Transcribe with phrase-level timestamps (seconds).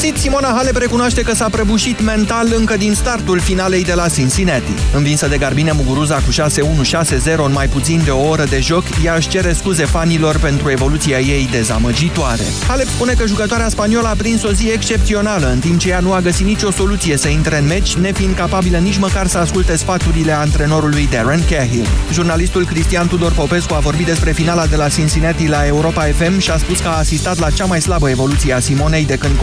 [0.00, 4.72] sfârșit, Simona Halep recunoaște că s-a prăbușit mental încă din startul finalei de la Cincinnati.
[4.94, 9.14] Învinsă de Garbine Muguruza cu 6-1-6-0 în mai puțin de o oră de joc, ea
[9.14, 12.42] își cere scuze fanilor pentru evoluția ei dezamăgitoare.
[12.68, 16.12] Halep spune că jucătoarea spaniolă a prins o zi excepțională, în timp ce ea nu
[16.12, 20.32] a găsit nicio soluție să intre în meci, nefiind capabilă nici măcar să asculte sfaturile
[20.32, 21.86] antrenorului Darren Cahill.
[22.12, 26.50] Jurnalistul Cristian Tudor Popescu a vorbit despre finala de la Cincinnati la Europa FM și
[26.50, 29.34] a spus că a asistat la cea mai slabă evoluție a Simonei de când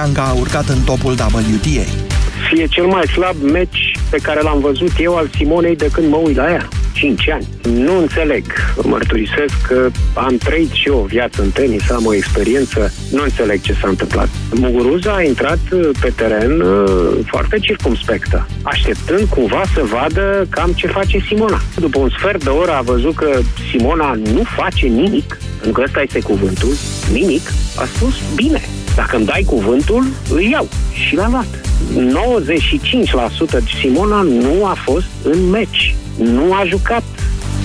[0.00, 1.90] Constanțeanca a urcat în topul WTA.
[2.48, 6.16] Fie cel mai slab meci pe care l-am văzut eu al Simonei de când mă
[6.16, 6.68] uit la ea.
[6.92, 7.46] 5 ani.
[7.62, 8.44] Nu înțeleg.
[8.82, 12.92] Mărturisesc că am trăit și eu o viață în tenis, am o experiență.
[13.12, 14.28] Nu înțeleg ce s-a întâmplat.
[14.54, 15.58] Muguruza a intrat
[16.00, 16.88] pe teren uh,
[17.26, 21.60] foarte circumspectă, așteptând cumva să vadă cam ce face Simona.
[21.76, 23.40] După un sfert de oră a văzut că
[23.70, 26.72] Simona nu face nimic, pentru că ăsta este cuvântul,
[27.12, 28.60] nimic, a spus bine.
[28.94, 30.68] Dacă îmi dai cuvântul, îl iau.
[30.92, 31.46] Și l-a luat.
[33.60, 35.94] 95% Simona nu a fost în meci.
[36.18, 37.02] Nu a jucat.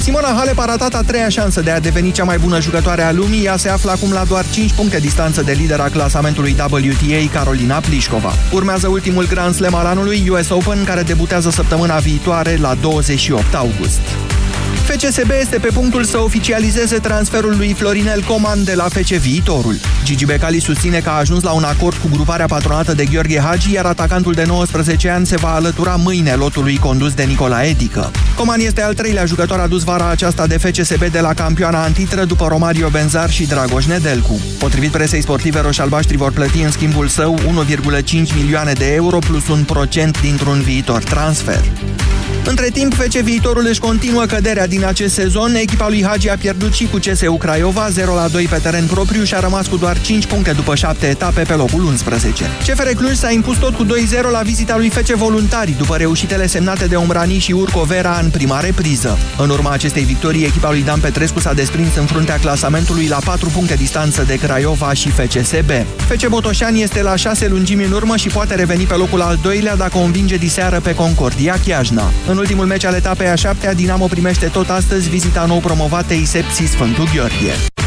[0.02, 3.12] Simona Halep a ratat a treia șansă de a deveni cea mai bună jucătoare a
[3.12, 3.46] lumii.
[3.46, 7.80] Ea se află acum la doar 5 puncte distanță de lider a clasamentului WTA, Carolina
[7.80, 8.32] Plișcova.
[8.52, 14.02] Urmează ultimul Grand Slam al anului, US Open, care debutează săptămâna viitoare la 28 august.
[14.98, 19.76] FCSB este pe punctul să oficializeze transferul lui Florinel Coman de la FC Viitorul.
[20.04, 23.74] Gigi Becali susține că a ajuns la un acord cu gruparea patronată de Gheorghe Hagi,
[23.74, 28.12] iar atacantul de 19 ani se va alătura mâine lotului condus de Nicola Edică.
[28.36, 32.48] Coman este al treilea jucător adus vara aceasta de FCSB de la campioana antitră după
[32.48, 34.40] Romario Benzar și Dragoș Nedelcu.
[34.60, 39.64] Potrivit presei sportive, roșalbaștri vor plăti în schimbul său 1,5 milioane de euro plus un
[39.64, 41.64] procent dintr-un viitor transfer.
[42.48, 45.56] Între timp, FC Viitorul își continuă căderea din acest sezon.
[45.56, 49.40] Echipa lui Hagi a pierdut și cu CSU Craiova, 0-2 pe teren propriu și a
[49.40, 52.44] rămas cu doar 5 puncte după 7 etape pe locul 11.
[52.68, 53.88] CFR Cluj s-a impus tot cu 2-0
[54.32, 58.60] la vizita lui FC Voluntari, după reușitele semnate de Omrani și Urco Vera în prima
[58.60, 59.18] repriză.
[59.38, 63.50] În urma acestei victorii, echipa lui Dan Petrescu s-a desprins în fruntea clasamentului la 4
[63.50, 65.70] puncte distanță de Craiova și FCSB.
[65.98, 69.76] FC Botoșani este la 6 lungimi în urmă și poate reveni pe locul al doilea
[69.76, 72.12] dacă o învinge diseară pe Concordia Chiajna.
[72.28, 76.66] În ultimul meci al etapei a șaptea, Dinamo primește tot astăzi vizita nou promovatei Sepsi
[76.66, 77.85] Sfântul Gheorghe.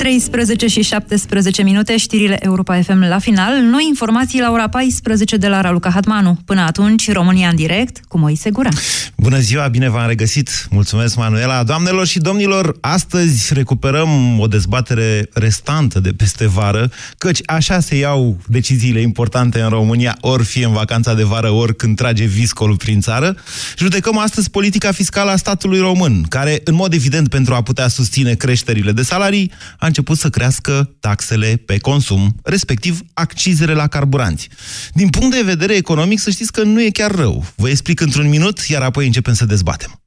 [0.00, 3.62] 13 și 17 minute, știrile Europa FM la final.
[3.62, 6.38] Noi informații la ora 14 de la Raluca Hatmanu.
[6.44, 8.72] Până atunci, România în direct cu Moise Guran.
[9.16, 10.66] Bună ziua, bine v-am regăsit.
[10.70, 11.62] Mulțumesc, Manuela.
[11.62, 18.38] Doamnelor și domnilor, astăzi recuperăm o dezbatere restantă de peste vară, căci așa se iau
[18.46, 23.00] deciziile importante în România, ori fie în vacanța de vară, ori când trage viscolul prin
[23.00, 23.36] țară.
[23.78, 28.34] Judecăm astăzi politica fiscală a statului român, care, în mod evident, pentru a putea susține
[28.34, 34.48] creșterile de salarii, a început să crească taxele pe consum, respectiv accizele la carburanți.
[34.92, 37.44] Din punct de vedere economic, să știți că nu e chiar rău.
[37.54, 40.00] Vă explic într-un minut, iar apoi începem să dezbatem.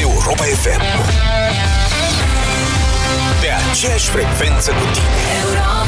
[0.00, 0.80] Europa FM
[3.40, 5.87] Pe aceeași frecvență cu tine Europa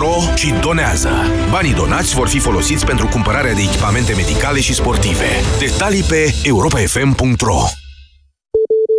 [0.01, 1.09] Pro și donează.
[1.49, 5.25] Banii donați vor fi folosiți pentru cumpărarea de echipamente medicale și sportive.
[5.59, 7.80] Detalii pe europafm.ro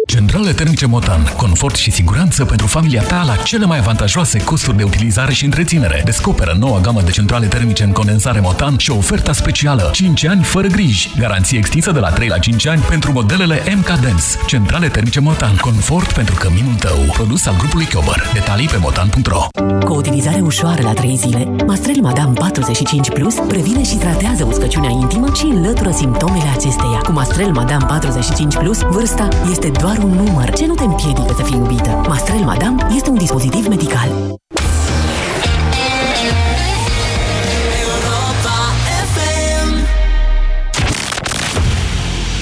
[0.06, 1.32] Centrale termice Motan.
[1.36, 6.02] Confort și siguranță pentru familia ta la cele mai avantajoase costuri de utilizare și întreținere.
[6.04, 10.66] Descoperă noua gamă de centrale termice în condensare Motan și oferta specială 5 ani fără
[10.66, 11.10] griji.
[11.18, 14.24] Garanție extinsă de la 3 la 5 ani pentru modelele MK Dance.
[14.46, 15.56] Centrale termice Motan.
[15.56, 16.98] Confort pentru căminul tău.
[17.12, 18.30] Produs al grupului Chiober.
[18.32, 19.46] Detalii pe motan.ro
[19.84, 24.90] Cu o utilizare ușoară la 3 zile, Mastrel Madame 45 Plus previne și tratează uscăciunea
[24.90, 26.98] intimă și înlătură simptomele acesteia.
[27.02, 31.42] Cu Mastrel Madame 45 Plus, vârsta este doar un număr ce nu te împiedică să
[31.42, 32.04] fii iubită.
[32.08, 34.08] Mastrel Madame este un dispozitiv medical.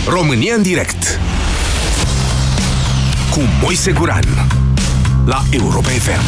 [0.07, 1.21] România în direct
[3.31, 4.25] cu Moise Guran
[5.25, 6.23] la Europa FM.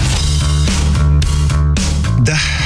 [2.23, 2.62] Da.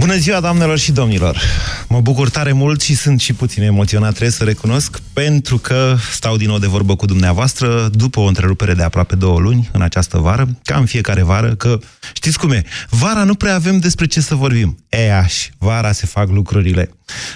[0.00, 1.40] Bună ziua, doamnelor și domnilor!
[1.88, 6.36] Mă bucur tare mult și sunt și puțin emoționat, trebuie să recunosc, pentru că stau
[6.36, 10.18] din nou de vorbă cu dumneavoastră după o întrerupere de aproape două luni în această
[10.18, 11.78] vară, ca în fiecare vară, că
[12.12, 14.84] știți cum e, vara nu prea avem despre ce să vorbim.
[14.88, 16.90] E, aș, vara se fac lucrurile.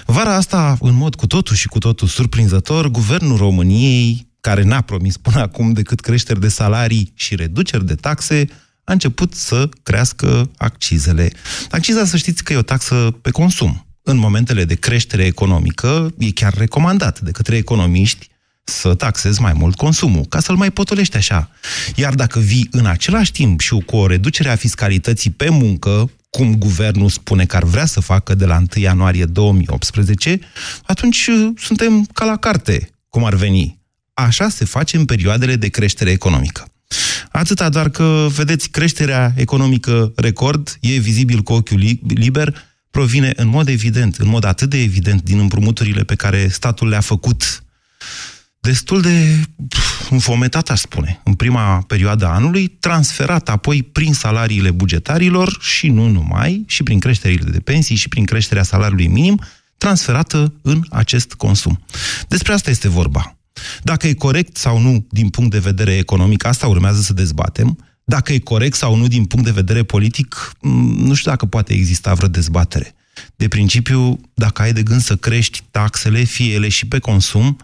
[0.05, 5.17] Vara asta, în mod cu totul și cu totul surprinzător, Guvernul României, care n-a promis
[5.17, 8.47] până acum decât creșteri de salarii și reduceri de taxe,
[8.85, 11.31] a început să crească accizele.
[11.69, 13.85] Acciza, să știți că e o taxă pe consum.
[14.03, 18.29] În momentele de creștere economică, e chiar recomandat de către economiști
[18.63, 21.49] să taxezi mai mult consumul, ca să-l mai potolești așa.
[21.95, 26.55] Iar dacă vii în același timp și cu o reducere a fiscalității pe muncă, cum
[26.55, 30.39] guvernul spune că ar vrea să facă de la 1 ianuarie 2018,
[30.83, 33.79] atunci uh, suntem ca la carte, cum ar veni.
[34.13, 36.67] Așa se face în perioadele de creștere economică.
[37.35, 42.55] Atâta doar că, vedeți, creșterea economică record e vizibil cu ochiul liber,
[42.91, 46.99] provine în mod evident, în mod atât de evident din împrumuturile pe care statul le-a
[46.99, 47.63] făcut
[48.59, 49.39] destul de
[50.09, 56.07] înfometat, aș spune, în prima perioadă a anului, transferat apoi prin salariile bugetarilor și nu
[56.07, 59.41] numai, și prin creșterile de pensii și prin creșterea salariului minim,
[59.77, 61.85] transferată în acest consum.
[62.27, 63.37] Despre asta este vorba.
[63.83, 67.77] Dacă e corect sau nu din punct de vedere economic, asta urmează să dezbatem.
[68.03, 70.51] Dacă e corect sau nu din punct de vedere politic,
[70.97, 72.95] nu știu dacă poate exista vreo dezbatere.
[73.35, 77.57] De principiu, dacă ai de gând să crești taxele, fie ele și pe consum,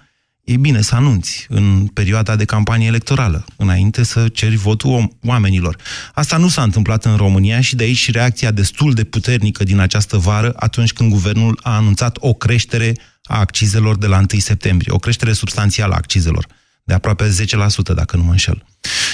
[0.43, 5.77] e bine să anunți în perioada de campanie electorală, înainte să ceri votul oamenilor.
[6.13, 9.79] Asta nu s-a întâmplat în România și de aici și reacția destul de puternică din
[9.79, 14.93] această vară atunci când guvernul a anunțat o creștere a accizelor de la 1 septembrie,
[14.93, 16.47] o creștere substanțială a accizelor,
[16.83, 18.65] de aproape 10%, dacă nu mă înșel.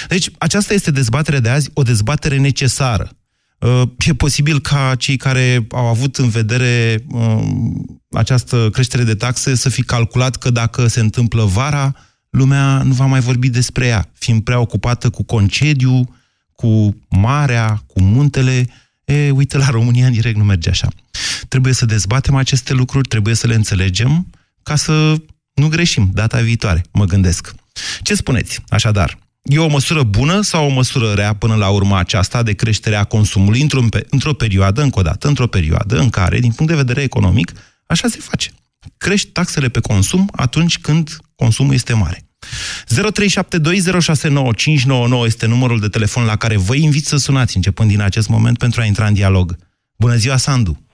[0.08, 3.10] Deci, aceasta este dezbaterea de azi, o dezbatere necesară.
[3.58, 7.42] Uh, e posibil ca cei care au avut în vedere uh,
[8.10, 11.94] această creștere de taxe să fi calculat că dacă se întâmplă vara,
[12.30, 16.14] lumea nu va mai vorbi despre ea, fiind prea ocupată cu concediu,
[16.52, 18.68] cu marea, cu muntele.
[19.04, 20.88] E, uite, la România în direct nu merge așa.
[21.48, 24.30] Trebuie să dezbatem aceste lucruri, trebuie să le înțelegem
[24.62, 25.16] ca să
[25.54, 27.54] nu greșim data viitoare, mă gândesc.
[28.02, 29.18] Ce spuneți, așadar?
[29.42, 33.04] E o măsură bună sau o măsură rea până la urmă aceasta de creștere a
[33.04, 33.80] consumului într-o,
[34.10, 37.52] într perioadă, încă o dată, într-o perioadă în care, din punct de vedere economic,
[37.86, 38.50] așa se face.
[38.96, 42.28] Crești taxele pe consum atunci când consumul este mare.
[42.86, 48.58] 0372069599 este numărul de telefon la care vă invit să sunați începând din acest moment
[48.58, 49.56] pentru a intra în dialog.
[49.98, 50.87] Bună ziua, Sandu!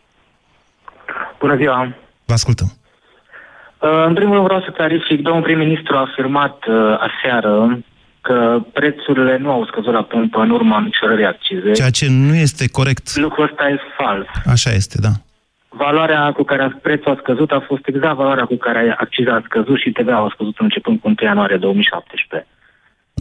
[1.45, 1.95] Bună ziua!
[2.25, 2.69] Vă ascultăm!
[2.73, 6.75] Uh, în primul rând vreau să clarific, domnul prim-ministru a afirmat uh,
[7.09, 7.79] aseară
[8.21, 11.73] că prețurile nu au scăzut la pompă în urma micșorării accize.
[11.73, 13.17] Ceea ce nu este corect.
[13.17, 14.27] Lucrul ăsta e fals.
[14.47, 15.13] Așa este, da.
[15.69, 19.79] Valoarea cu care prețul a scăzut a fost exact valoarea cu care acciza a scăzut
[19.79, 22.49] și TVA a scăzut începând cu 1 ianuarie 2017.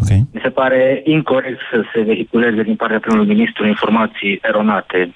[0.02, 0.22] Okay.
[0.34, 5.14] Mi se pare incorrect să se vehiculeze din partea primului ministru informații eronate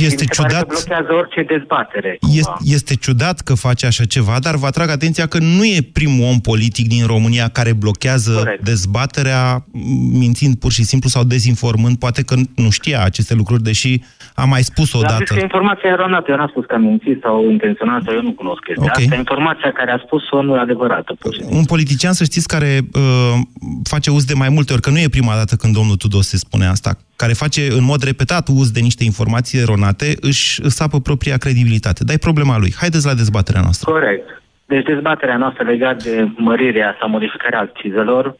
[0.00, 0.66] este ciudat.
[0.66, 2.18] blochează orice dezbatere.
[2.32, 6.26] Este, este ciudat că face așa ceva, dar vă atrag atenția că nu e primul
[6.26, 8.64] om politic din România care blochează Corect.
[8.64, 9.64] dezbaterea
[10.12, 11.98] mințind pur și simplu sau dezinformând.
[11.98, 14.00] Poate că nu știa aceste lucruri, deși
[14.34, 15.24] a mai spus o dată.
[15.28, 16.26] Dar informația eronată.
[16.30, 19.04] Eu n-am spus că am mințit sau intenționat, eu nu cunosc chestia okay.
[19.04, 19.14] asta.
[19.14, 21.16] Informația care a spus-o nu e adevărată.
[21.50, 23.34] Un politician, să știți, care uh,
[23.82, 26.36] face uz de mai multe ori, că nu e prima dată când domnul Tudor se
[26.36, 31.36] spune asta, care face în mod repetat uz de niște informații eronate, își sapă propria
[31.36, 32.04] credibilitate.
[32.04, 32.74] Dar e problema lui.
[32.76, 33.92] Haideți la dezbaterea noastră.
[33.92, 34.42] Corect.
[34.66, 38.36] Deci dezbaterea noastră legată de mărirea sau modificarea accizelor,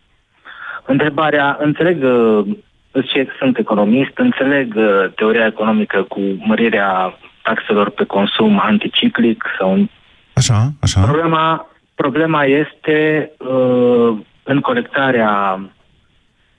[0.87, 2.47] întrebarea, înțeleg uh,
[2.93, 9.89] ce sunt economist, înțeleg uh, teoria economică cu mărirea taxelor pe consum anticiclic sau...
[10.33, 11.01] Așa, așa.
[11.01, 15.61] Problema, problema este uh, în colectarea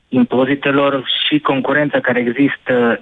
[0.10, 3.02] impozitelor și concurența care există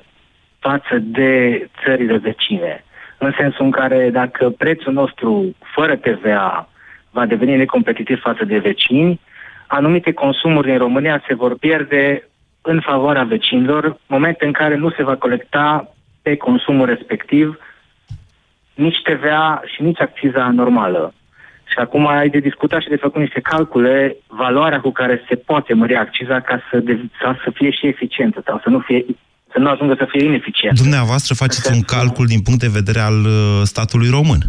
[0.59, 2.83] față de țările vecine.
[3.17, 6.69] În sensul în care dacă prețul nostru fără TVA
[7.11, 9.19] va deveni necompetitiv față de vecini,
[9.67, 12.27] anumite consumuri din România se vor pierde
[12.61, 17.59] în favoarea vecinilor, momente în care nu se va colecta pe consumul respectiv
[18.73, 21.13] nici TVA și nici acciza normală.
[21.65, 25.73] Și acum ai de discutat și de făcut niște calcule, valoarea cu care se poate
[25.73, 29.05] mări acciza ca să, de, ca să fie și eficientă sau să nu fie
[29.51, 30.77] să nu ajungă să fie ineficient.
[30.77, 34.41] Dumneavoastră faceți un calcul din punct de vedere al uh, statului român.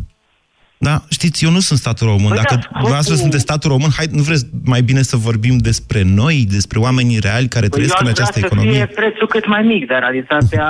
[0.80, 2.28] Da, știți, eu nu sunt statul român.
[2.28, 3.20] Păi Dacă da, dumneavoastră cu...
[3.20, 7.48] sunteți statul român, hai, nu vreți mai bine să vorbim despre noi, despre oamenii reali
[7.48, 8.78] care păi trăiesc în această economie?
[8.78, 10.68] să fie prețul cât mai mic, dar realitatea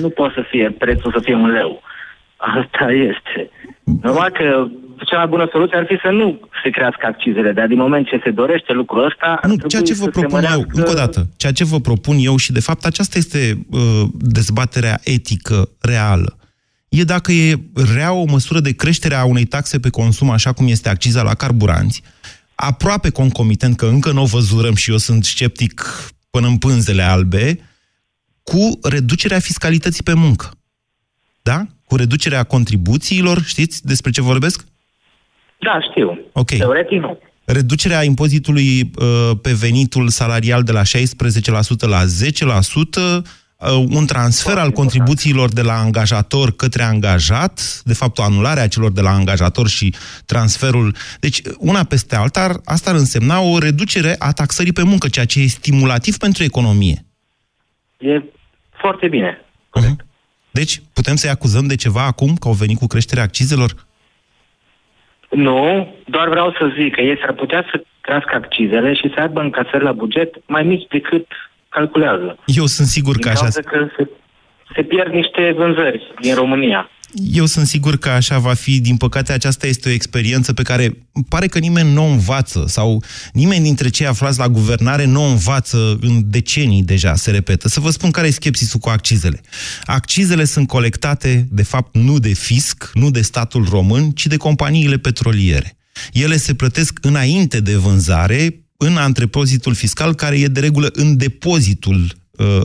[0.00, 1.82] nu poate să fie prețul să fie un leu.
[2.36, 3.50] Asta este.
[4.02, 4.66] Normal că
[5.06, 8.20] cea mai bună soluție ar fi să nu se crească accizele, dar din moment ce
[8.24, 9.40] se dorește lucrul ăsta...
[9.46, 10.58] Nu, ceea ce vă propun mărească...
[10.58, 13.80] eu, încă o dată, ceea ce vă propun eu și de fapt aceasta este uh,
[14.12, 16.38] dezbaterea etică reală,
[16.88, 17.60] e dacă e
[17.94, 21.34] rea o măsură de creștere a unei taxe pe consum, așa cum este acciza la
[21.34, 22.02] carburanți,
[22.54, 25.82] aproape concomitent, că încă nu o văzurăm și eu sunt sceptic
[26.30, 27.58] până în pânzele albe,
[28.42, 30.50] cu reducerea fiscalității pe muncă.
[31.42, 31.66] Da?
[31.84, 34.64] Cu reducerea contribuțiilor, știți despre ce vorbesc?
[35.64, 36.18] Da, știu.
[36.32, 36.50] Ok.
[36.56, 37.18] Teoretic nu.
[37.44, 40.84] Reducerea impozitului uh, pe venitul salarial de la 16%
[41.86, 42.00] la
[43.20, 43.22] 10%,
[43.60, 48.68] Uh, un transfer al contribuțiilor de la angajator către angajat, de fapt o anulare a
[48.68, 49.94] celor de la angajator și
[50.26, 50.94] transferul.
[51.20, 55.40] Deci, una peste alta, asta ar însemna o reducere a taxării pe muncă, ceea ce
[55.40, 57.04] e stimulativ pentru economie.
[57.98, 58.22] E
[58.80, 59.44] foarte bine.
[59.80, 59.96] Uh-huh.
[60.50, 63.86] Deci, putem să-i acuzăm de ceva acum, că au venit cu creșterea accizelor?
[65.34, 69.40] Nu, doar vreau să zic că ei s-ar putea să crească accizele și să aibă
[69.40, 71.26] încasări la buget mai mici decât
[71.68, 72.38] calculează.
[72.46, 73.48] Eu sunt sigur că așa...
[73.64, 74.08] că se,
[74.74, 76.90] se pierd niște vânzări din România.
[77.22, 78.80] Eu sunt sigur că așa va fi.
[78.80, 83.02] Din păcate, aceasta este o experiență pe care pare că nimeni nu o învață sau
[83.32, 87.68] nimeni dintre cei aflați la guvernare nu o învață în decenii deja, se repetă.
[87.68, 89.40] Să vă spun care e skepsisul cu accizele.
[89.84, 94.98] Accizele sunt colectate, de fapt, nu de fisc, nu de statul român, ci de companiile
[94.98, 95.76] petroliere.
[96.12, 102.02] Ele se plătesc înainte de vânzare în antrepozitul fiscal care e de regulă în depozitul
[102.02, 102.10] uh,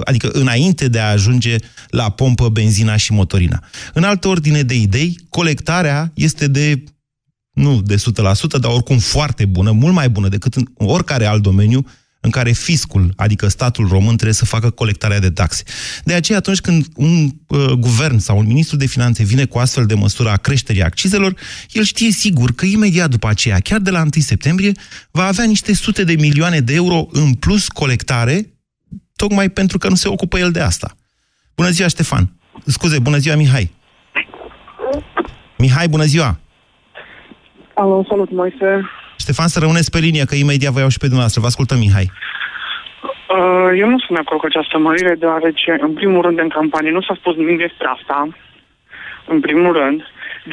[0.03, 1.55] adică înainte de a ajunge
[1.89, 3.63] la pompă, benzina și motorina.
[3.93, 6.83] În altă ordine de idei, colectarea este de
[7.53, 7.99] nu de 100%,
[8.59, 11.85] dar oricum foarte bună, mult mai bună decât în oricare alt domeniu
[12.21, 15.63] în care fiscul, adică statul român, trebuie să facă colectarea de taxe.
[16.03, 19.85] De aceea, atunci când un uh, guvern sau un ministru de finanțe vine cu astfel
[19.85, 21.35] de măsură a creșterii accizelor,
[21.71, 24.71] el știe sigur că imediat după aceea, chiar de la 1 septembrie,
[25.11, 28.58] va avea niște sute de milioane de euro în plus colectare,
[29.21, 30.89] tocmai pentru că nu se ocupă el de asta.
[31.55, 32.23] Bună ziua, Ștefan!
[32.75, 33.67] Scuze, bună ziua, Mihai!
[35.57, 36.31] Mihai, bună ziua!
[37.73, 38.69] Alo, salut, Moise!
[39.23, 41.41] Ștefan, să rămâneți pe linie, că imediat vă iau și pe dumneavoastră.
[41.41, 42.07] Vă ascultăm, Mihai.
[43.37, 46.91] Uh, eu nu sunt de acord cu această mărire, deoarece, în primul rând, în campanie
[46.91, 48.17] nu s-a spus nimic despre asta,
[49.33, 49.99] în primul rând.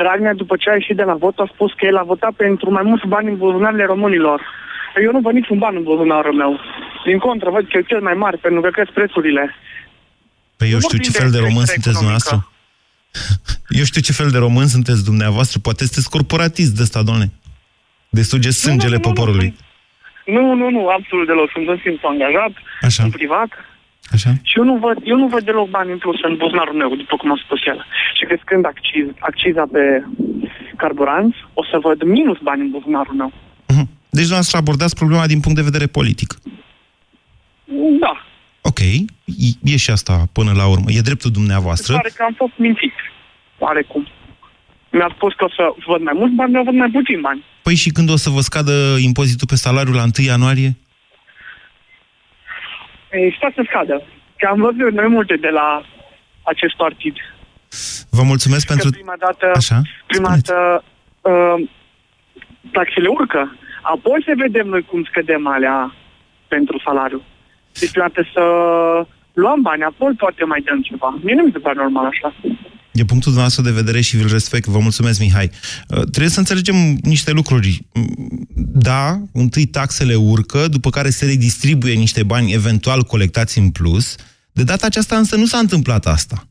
[0.00, 2.70] Dragnea, după ce a ieșit de la vot, a spus că el a votat pentru
[2.70, 4.40] mai mulți bani în buzunarele românilor.
[5.04, 6.60] Eu nu văd niciun ban în buzunarul meu.
[7.04, 9.54] Din contră, văd cel mai mari, pentru că cresc prețurile.
[10.56, 12.36] Păi eu știu ce fel de român sunteți dumneavoastră.
[13.80, 15.58] Eu știu ce fel de român sunteți dumneavoastră.
[15.62, 17.26] Poate sunteți corporatist de ăsta, doamne
[18.16, 19.48] de suge sângele nu, nu, poporului.
[20.34, 21.48] Nu, nu, nu, absolut deloc.
[21.50, 23.02] Sunt în simplu angajat, Așa.
[23.02, 23.50] în privat.
[24.14, 24.30] Așa.
[24.42, 27.16] Și eu nu, văd, eu nu văd deloc bani în plus în buzunarul meu, după
[27.16, 27.78] cum a spus el.
[28.16, 30.04] Și crescând acciz, acciza pe
[30.76, 33.32] carburanți, o să văd minus bani în buzunarul meu.
[34.16, 34.18] Uh-huh.
[34.18, 36.30] Deci dumneavoastră abordați problema din punct de vedere politic.
[38.00, 38.14] Da.
[38.61, 38.80] Ok,
[39.62, 40.88] e și asta până la urmă.
[40.88, 41.92] E dreptul dumneavoastră.
[41.92, 42.92] Se pare că am fost mințit.
[43.58, 44.08] Oarecum.
[44.90, 47.44] Mi-a spus că o să văd mai mulți bani, mi-au văd mai puțin bani.
[47.62, 50.76] Păi și când o să vă scadă impozitul pe salariu la 1 ianuarie?
[53.12, 54.02] Ei, stă să scadă.
[54.37, 55.82] Că am văzut mai multe de la
[56.42, 57.14] acest partid.
[58.11, 58.90] Vă mulțumesc că pentru...
[58.90, 59.80] prima dată, Așa?
[60.06, 60.85] prima dată
[61.20, 61.68] uh,
[62.73, 63.56] taxele urcă.
[63.95, 65.95] Apoi să vedem noi cum scădem alea
[66.49, 67.23] pentru salariu.
[67.81, 68.45] Deci, prima să
[69.33, 71.19] luăm bani, apoi poate mai dăm ceva.
[71.23, 72.35] Mie nu mi se pare normal așa.
[73.00, 74.66] E punctul dumneavoastră de vedere și vi-l respect.
[74.66, 75.50] Vă mulțumesc, Mihai.
[75.88, 77.87] Uh, trebuie să înțelegem niște lucruri.
[77.93, 78.49] Mm,
[78.88, 84.16] da, întâi taxele urcă, după care se redistribuie niște bani eventual colectați în plus.
[84.52, 86.47] De data aceasta însă nu s-a întâmplat asta.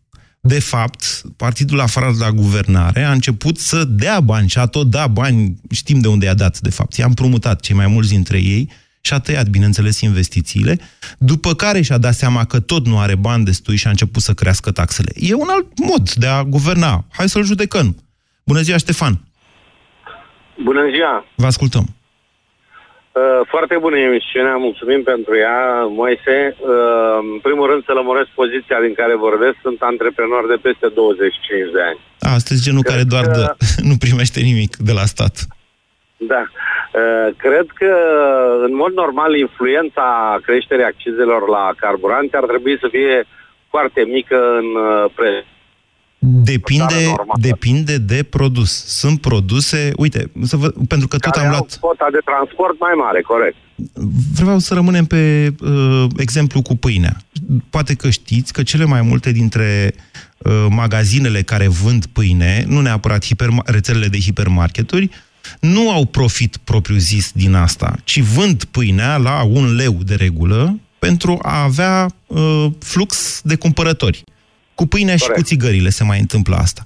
[0.48, 4.90] De fapt, partidul afară de la guvernare a început să dea bani și a tot
[4.90, 6.94] da bani, știm de unde i-a dat, de fapt.
[6.94, 8.72] I-a împrumutat cei mai mulți dintre ei,
[9.02, 10.80] și-a tăiat, bineînțeles, investițiile,
[11.18, 14.34] după care și-a dat seama că tot nu are bani destui și a început să
[14.34, 15.12] crească taxele.
[15.16, 17.06] E un alt mod de a guverna.
[17.12, 17.96] Hai să-l judecăm.
[18.44, 19.22] Bună ziua, Ștefan!
[20.64, 21.26] Bună ziua!
[21.36, 21.96] Vă ascultăm!
[23.22, 25.62] Uh, foarte bună emisiunea, mulțumim pentru ea,
[26.02, 26.38] Moise.
[26.60, 31.72] Uh, în primul rând să lămuresc poziția din care vorbesc, sunt antreprenor de peste 25
[31.76, 32.00] de ani.
[32.28, 33.40] A, sunteți genul Cred care doar că...
[33.40, 33.48] dă,
[33.90, 35.36] nu primește nimic de la stat.
[36.32, 36.44] Da.
[36.44, 37.92] Uh, cred că,
[38.68, 40.08] în mod normal, influența
[40.48, 43.16] creșterii accizelor la carburanți ar trebui să fie
[43.74, 45.46] foarte mică în uh, preț.
[46.26, 48.86] Depinde, depinde de produs.
[48.86, 51.78] Sunt produse, uite, să vă, pentru că tot am luat...
[51.80, 53.56] Cota de transport mai mare, corect.
[54.34, 57.18] Vreau să rămânem pe uh, exemplu cu pâinea.
[57.70, 59.94] Poate că știți că cele mai multe dintre
[60.38, 65.10] uh, magazinele care vând pâine, nu neapărat hiperma- rețelele de hipermarketuri,
[65.60, 71.40] nu au profit propriu-zis din asta, ci vând pâinea la un leu de regulă pentru
[71.42, 74.24] a avea uh, flux de cumpărători.
[74.76, 75.38] Cu pâinea Corect.
[75.38, 76.86] și cu țigările se mai întâmplă asta.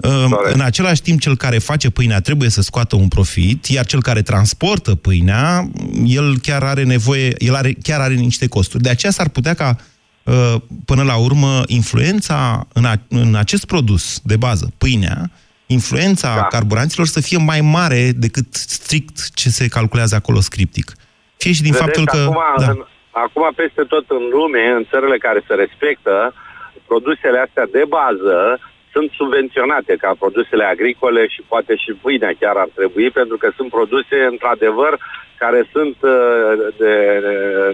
[0.00, 0.54] Corect.
[0.54, 4.22] În același timp, cel care face pâinea trebuie să scoată un profit, iar cel care
[4.22, 5.70] transportă pâinea,
[6.04, 8.82] el chiar are nevoie, el are, chiar are niște costuri.
[8.82, 9.76] De aceea s-ar putea ca,
[10.22, 10.54] uh,
[10.84, 15.30] până la urmă, influența în, a, în acest produs de bază, pâinea,
[15.66, 16.42] influența da.
[16.42, 20.92] carburanților să fie mai mare decât strict ce se calculează acolo scriptic.
[21.36, 22.20] Fie și din Vedeți, faptul că...
[22.22, 22.70] Acum, da.
[22.70, 26.34] în, acum, peste tot în lume, în țările care se respectă,
[26.88, 28.58] produsele astea de bază
[28.92, 33.70] sunt subvenționate ca produsele agricole și poate și pâinea chiar ar trebui, pentru că sunt
[33.70, 34.92] produse, într-adevăr,
[35.42, 36.52] care sunt uh,
[36.82, 36.94] de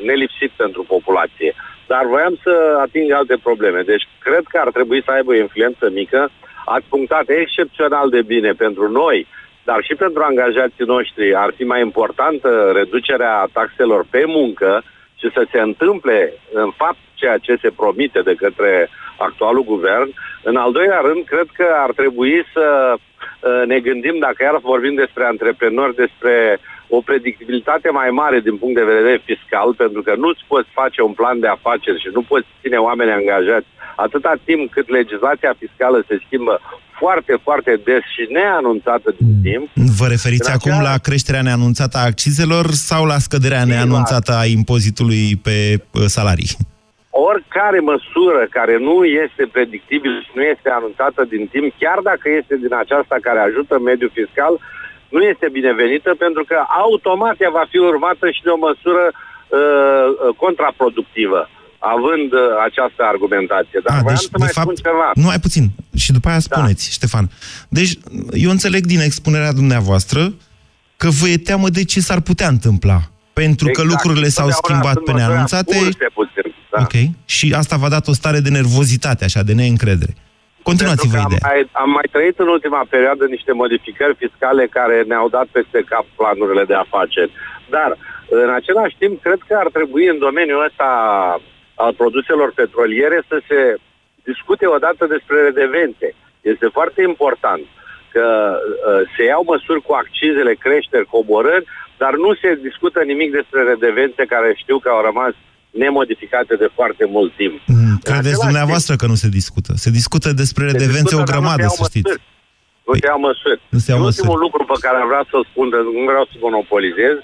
[0.04, 1.54] nelipsit pentru populație.
[1.86, 3.80] Dar voiam să ating alte probleme.
[3.82, 6.30] Deci, cred că ar trebui să aibă o influență mică.
[6.64, 9.26] Ați punctat excepțional de bine pentru noi,
[9.64, 14.82] dar și pentru angajații noștri ar fi mai importantă reducerea taxelor pe muncă
[15.24, 20.10] și să se întâmple în fapt ceea ce se promite de către actualul guvern.
[20.42, 24.94] În al doilea rând, cred că ar trebui să uh, ne gândim, dacă iar vorbim
[24.94, 30.44] despre antreprenori, despre o predictibilitate mai mare din punct de vedere fiscal, pentru că nu-ți
[30.46, 33.66] poți face un plan de afaceri și nu poți ține oameni angajați
[33.96, 36.60] atâta timp cât legislația fiscală se schimbă
[36.98, 39.42] foarte, foarte des și neanunțată din Mm.
[39.46, 39.64] timp.
[39.98, 44.44] Vă referiți În acum acea- la creșterea neanunțată a accizelor sau la scăderea neanunțată a
[44.44, 45.56] impozitului pe
[45.92, 46.52] uh, salarii?
[47.28, 52.54] oricare măsură care nu este predictibilă și nu este anunțată din timp, chiar dacă este
[52.64, 54.52] din aceasta care ajută mediul fiscal,
[55.16, 60.34] nu este binevenită pentru că automat ea va fi urmată și de o măsură uh,
[60.42, 61.40] contraproductivă,
[61.94, 63.78] având uh, această argumentație.
[63.86, 65.06] Dar A, voiam deci, să mai de fapt, spun ceva.
[65.22, 65.64] nu ai puțin.
[66.02, 66.92] Și după aia spuneți, da.
[66.98, 67.26] Ștefan.
[67.78, 67.92] Deci,
[68.44, 70.22] eu înțeleg din expunerea dumneavoastră
[70.96, 72.98] că vă e teamă de ce s-ar putea întâmpla.
[73.42, 73.90] Pentru că Exact.
[73.92, 75.74] lucrurile s-au Totdeauna schimbat sunt pe măsuri neanunțate.
[75.74, 76.78] ascunse puțin, da.
[76.84, 76.94] Ok.
[77.36, 80.12] Și asta v-a dat o stare de nervozitate, așa, de neîncredere.
[80.70, 81.42] Continuați-vă Pentru că ideea.
[81.50, 85.80] am mai, am mai trăit în ultima perioadă niște modificări fiscale care ne-au dat peste
[85.92, 87.30] cap planurile de afaceri.
[87.74, 87.90] Dar,
[88.42, 90.88] în același timp, cred că ar trebui în domeniul ăsta
[91.74, 93.60] al produselor petroliere să se
[94.30, 96.08] discute odată despre redevențe.
[96.40, 97.62] Este foarte important
[98.14, 98.26] că
[98.58, 101.64] uh, se iau măsuri cu accizele, creșteri, coborâri,
[102.02, 105.32] dar nu se discută nimic despre redevențe care știu că au rămas
[105.70, 107.56] nemodificate de foarte mult timp.
[107.66, 109.72] Mm, Credeți același dumneavoastră că nu se discută.
[109.84, 112.06] Se discută despre Se redevențe discută, o dar nu grămadă, se iau să știți.
[112.08, 112.22] măsuri.
[112.88, 113.60] Nu se iau măsuri.
[113.74, 114.20] Nu se iau Și măsuri.
[114.20, 117.16] ultimul lucru pe care vreau să-l spun, de- nu vreau să monopolizez,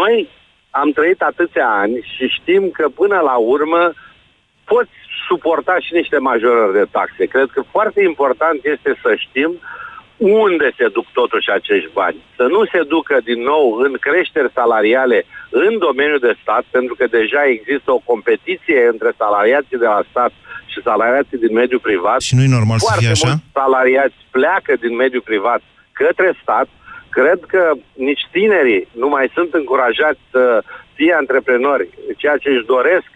[0.00, 0.14] noi
[0.80, 3.92] am trăit atâția ani și știm că până la urmă
[4.64, 4.96] poți
[5.28, 7.24] suporta și niște majorări de taxe.
[7.24, 9.50] Cred că foarte important este să știm
[10.16, 12.18] unde se duc totuși acești bani.
[12.36, 17.04] Să nu se ducă din nou în creșteri salariale în domeniul de stat, pentru că
[17.18, 20.32] deja există o competiție între salariații de la stat
[20.72, 22.20] și salariații din mediul privat.
[22.20, 23.26] Și nu-i normal să Foarte fie așa?
[23.26, 25.62] mulți salariați pleacă din mediul privat
[25.92, 26.68] către stat.
[27.18, 27.62] Cred că
[28.08, 30.44] nici tinerii nu mai sunt încurajați să
[30.96, 31.88] fie antreprenori.
[32.20, 33.08] Ceea ce își doresc,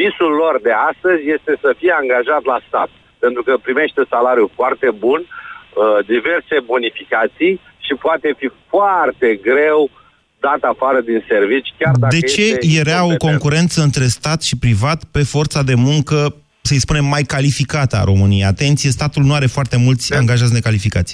[0.00, 2.90] visul lor de astăzi este să fie angajat la stat.
[3.24, 7.54] Pentru că primește salariu foarte bun, uh, diverse bonificații
[7.86, 9.80] și poate fi foarte greu
[10.46, 13.30] dat afară din servici, chiar dacă De ce este era o incompetent.
[13.30, 16.16] concurență între stat și privat pe forța de muncă,
[16.68, 18.44] să-i spunem, mai calificată a României?
[18.54, 21.12] Atenție, statul nu are foarte mulți angajați necalificați.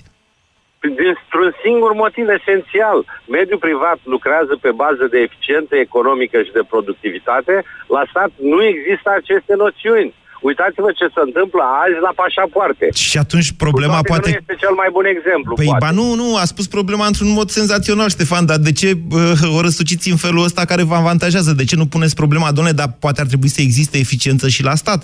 [1.40, 2.98] Dintr-un singur motiv esențial.
[3.38, 7.54] Mediul privat lucrează pe bază de eficiență economică și de productivitate.
[7.96, 10.10] La stat nu există aceste noțiuni.
[10.48, 12.86] Uitați-vă ce se întâmplă azi la pașapoarte.
[13.08, 14.30] Și atunci problema Cu toate că poate...
[14.30, 15.52] nu este cel mai bun exemplu.
[15.60, 15.84] Păi, poate.
[15.84, 19.60] ba nu, nu, a spus problema într-un mod senzațional, Ștefan, dar de ce uh, o
[19.66, 21.50] răsuciți în felul ăsta care vă avantajează?
[21.60, 24.74] De ce nu puneți problema, doamne, dar poate ar trebui să existe eficiență și la
[24.82, 25.00] stat?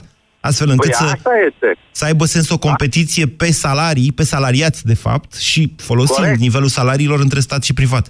[0.49, 1.69] Astfel încât Păi să, asta este.
[1.99, 6.45] să aibă sens o competiție pe salarii, pe salariați, de fapt, și folosind Corect.
[6.47, 8.05] nivelul salariilor între stat și privat.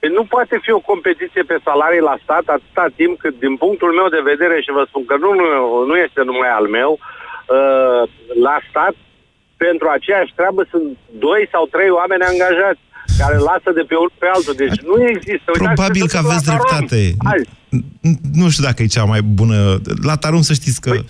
[0.00, 3.90] Păi Nu poate fi o competiție pe salarii la stat atâta timp cât, din punctul
[3.98, 5.48] meu de vedere, și vă spun că nu, nu,
[5.90, 8.02] nu este numai al meu, uh,
[8.46, 8.94] la stat,
[9.66, 10.86] pentru aceeași treabă sunt
[11.26, 12.82] doi sau trei oameni angajați
[13.20, 14.54] care lasă de pe unul pe altul.
[14.62, 15.46] Deci nu există.
[15.50, 17.00] Uitați Probabil ce că se întâmplă aveți la Tarom dreptate.
[17.32, 17.48] Azi.
[18.08, 19.58] N- Nu știu dacă e cea mai bună...
[20.08, 20.90] La Tarum să știți că...
[20.98, 21.04] Ei,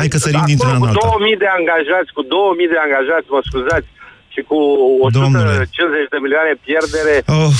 [0.00, 1.06] Hai că sărim dintr-una în Acolo alta.
[1.06, 3.88] cu 2000 de angajați, cu 2000 de angajați, mă scuzați,
[4.34, 4.58] și cu
[5.06, 6.12] 150 Domnule.
[6.14, 7.56] de milioane pierdere, Of,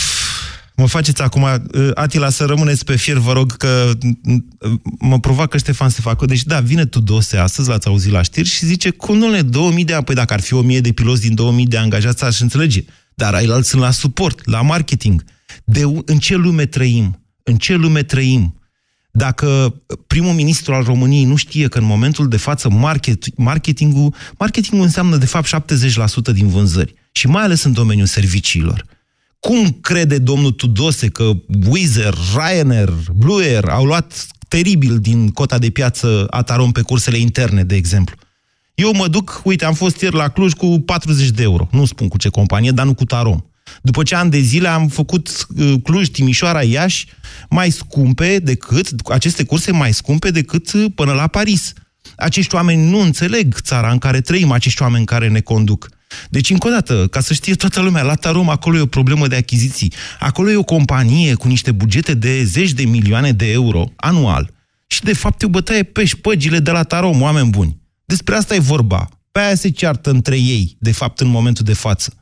[0.77, 5.57] Mă faceți acum, uh, Atila, să rămâneți pe fier, vă rog, că uh, mă provoacă
[5.59, 6.25] Ștefan să facă.
[6.25, 9.85] Deci, da, vine Tudose astăzi, l-ați auzit la știri, și zice, cum nu le 2000
[9.85, 9.99] de...
[10.05, 12.85] Păi dacă ar fi 1000 de piloți din 2000 de angajați, aș înțelege.
[13.15, 15.25] Dar ai sunt la suport, la marketing.
[15.65, 17.21] De, în ce lume trăim?
[17.43, 18.56] În ce lume trăim?
[19.17, 19.75] Dacă
[20.07, 25.17] primul ministru al României nu știe că în momentul de față market, marketingul, marketingul înseamnă
[25.17, 25.49] de fapt
[26.31, 28.85] 70% din vânzări și mai ales în domeniul serviciilor.
[29.41, 31.33] Cum crede domnul Tudose că
[31.69, 31.99] Wizz
[32.35, 37.65] Ryanair, Blue Air au luat teribil din cota de piață a Tarom pe cursele interne,
[37.65, 38.17] de exemplu?
[38.75, 41.69] Eu mă duc, uite, am fost ieri la Cluj cu 40 de euro.
[41.71, 43.41] Nu spun cu ce companie, dar nu cu Tarom.
[43.83, 47.07] După ce ani de zile am făcut uh, Cluj, Timișoara, Iași
[47.51, 51.73] mai scumpe decât, aceste curse mai scumpe decât uh, până la Paris.
[52.17, 55.89] Acești oameni nu înțeleg țara în care trăim, acești oameni care ne conduc.
[56.31, 59.29] Deci, încă o dată, ca să știe toată lumea, la Tarom acolo e o problemă
[59.29, 59.93] de achiziții.
[60.19, 64.55] Acolo e o companie cu niște bugete de zeci de milioane de euro anual.
[64.87, 67.81] Și, de fapt, e o bătaie pe șpăgile de la Tarom, oameni buni.
[68.05, 69.09] Despre asta e vorba.
[69.33, 72.12] Pe aia se ceartă între ei, de fapt, în momentul de față.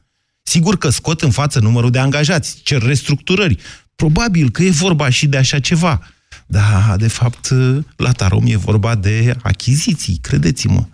[0.46, 3.58] Sigur că scot în față numărul de angajați, cer restructurări.
[3.96, 6.00] Probabil că e vorba și de așa ceva.
[6.46, 7.48] Da, de fapt,
[7.96, 10.86] la Tarom e vorba de achiziții, credeți-mă.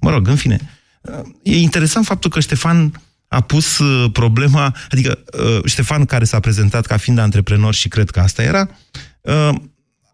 [0.00, 0.60] Mă rog, în fine.
[1.42, 6.86] E interesant faptul că Ștefan a pus uh, problema, adică uh, Ștefan, care s-a prezentat
[6.86, 8.68] ca fiind antreprenor și cred că asta era,
[9.20, 9.54] uh,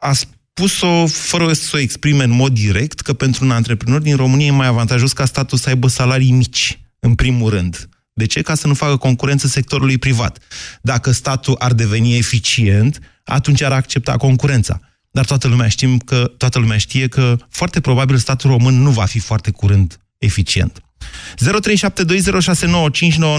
[0.01, 4.47] a spus-o fără să o exprime în mod direct că pentru un antreprenor din România
[4.47, 7.89] e mai avantajos ca statul să aibă salarii mici, în primul rând.
[8.19, 8.43] De ce?
[8.43, 10.39] Ca să nu facă concurență sectorului privat.
[10.83, 14.81] Dacă statul ar deveni eficient, atunci ar accepta concurența.
[15.11, 19.05] Dar toată lumea știm că, toată lumea știe că foarte probabil statul român nu va
[19.05, 20.83] fi foarte curând eficient.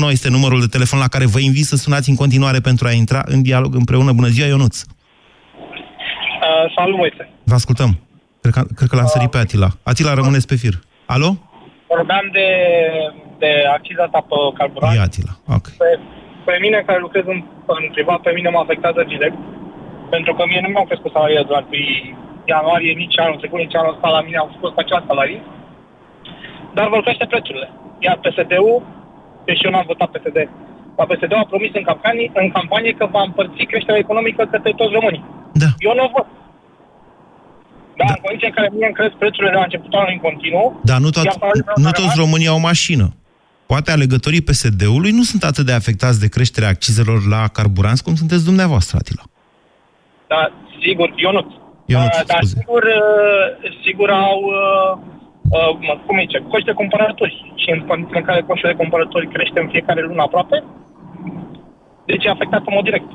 [0.06, 2.92] 0372069599 este numărul de telefon la care vă invit să sunați în continuare pentru a
[2.92, 4.12] intra în dialog împreună.
[4.12, 4.82] Bună ziua, Ionuț!
[4.82, 4.88] Uh,
[6.76, 7.30] salut, Moise.
[7.44, 8.00] Vă ascultăm.
[8.42, 9.70] Cred că, cred că l-am sărit pe Atila.
[9.84, 10.80] Atila, rămâneți pe fir.
[11.06, 11.38] Alo?
[11.88, 12.48] Vorbeam de,
[13.44, 14.96] de acciza asta pe carburant.
[14.98, 15.66] E Atila, ok.
[15.82, 15.90] Pe,
[16.48, 17.40] pe mine, care lucrez în,
[17.78, 19.40] în privat, pe mine mă afectează direct.
[20.14, 21.80] Pentru că mie nu mi-au crescut salariile doar pe
[22.52, 25.42] ianuarie, nici anul trecut, nici anul ăsta la mine au fost același salarii.
[26.76, 27.68] Dar vor crește prețurile.
[28.06, 28.78] Iar PSD-ul,
[29.48, 30.38] deși eu n-am votat PSD,
[30.98, 34.96] dar PSD-ul a promis în campanie, în campanie că va împărți creșterea economică către toți
[34.98, 35.24] românii.
[35.64, 35.70] Da.
[35.88, 36.28] Eu nu o văd.
[38.00, 40.26] Da, da, în condiții în care mie îmi cresc prețurile de la începutul anului în
[40.28, 40.66] continuu...
[40.90, 41.26] Dar nu, tot,
[41.86, 43.08] nu toți românii au mașină.
[43.72, 48.44] Poate alegătorii PSD-ului nu sunt atât de afectați de creșterea accizelor la carburanți cum sunteți
[48.50, 49.24] dumneavoastră, Atila.
[50.32, 50.42] Da,
[50.86, 51.44] sigur, eu nu.
[51.86, 53.46] Eu nu, uh, dar sigur, uh,
[53.86, 54.92] sigur au, uh,
[55.84, 57.36] uh, cum zice, coști de cumpărături.
[57.62, 60.58] Și în condiții în care coșul de cumpărături crește în fiecare lună aproape,
[62.06, 63.10] deci e afectat în mod direct.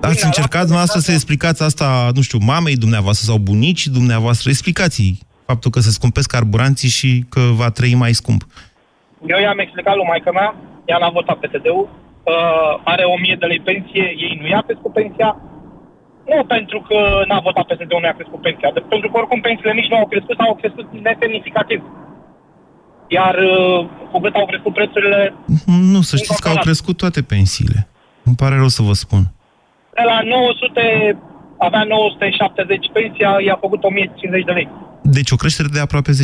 [0.00, 4.50] Ați încercat dumneavoastră să explicați asta, nu știu, mamei dumneavoastră sau bunicii dumneavoastră?
[4.50, 5.02] Explicați
[5.46, 8.42] faptul că se scumpesc carburanții și că va trăi mai scump.
[9.26, 10.54] Eu i-am explicat lui maica mea,
[10.84, 15.30] ea n-a votat PSD-ul, uh, are 1000 de lei pensie, ei nu i-a crescut pensia,
[16.30, 19.72] nu pentru că n-a votat PSD-ul, nu i-a crescut pensia, de, pentru că oricum pensiile
[19.72, 21.80] nici nu au crescut sau au crescut nesemnificativ.
[23.08, 25.34] Iar uh, cu cât au crescut prețurile...
[25.92, 27.88] Nu, să știți că au crescut toate pensiile.
[28.24, 29.22] Îmi pare rău să vă spun
[30.00, 31.18] de la 900,
[31.58, 34.68] avea 970 pensia, i-a făcut 1050 de lei.
[35.02, 36.14] Deci o creștere de aproape 10%.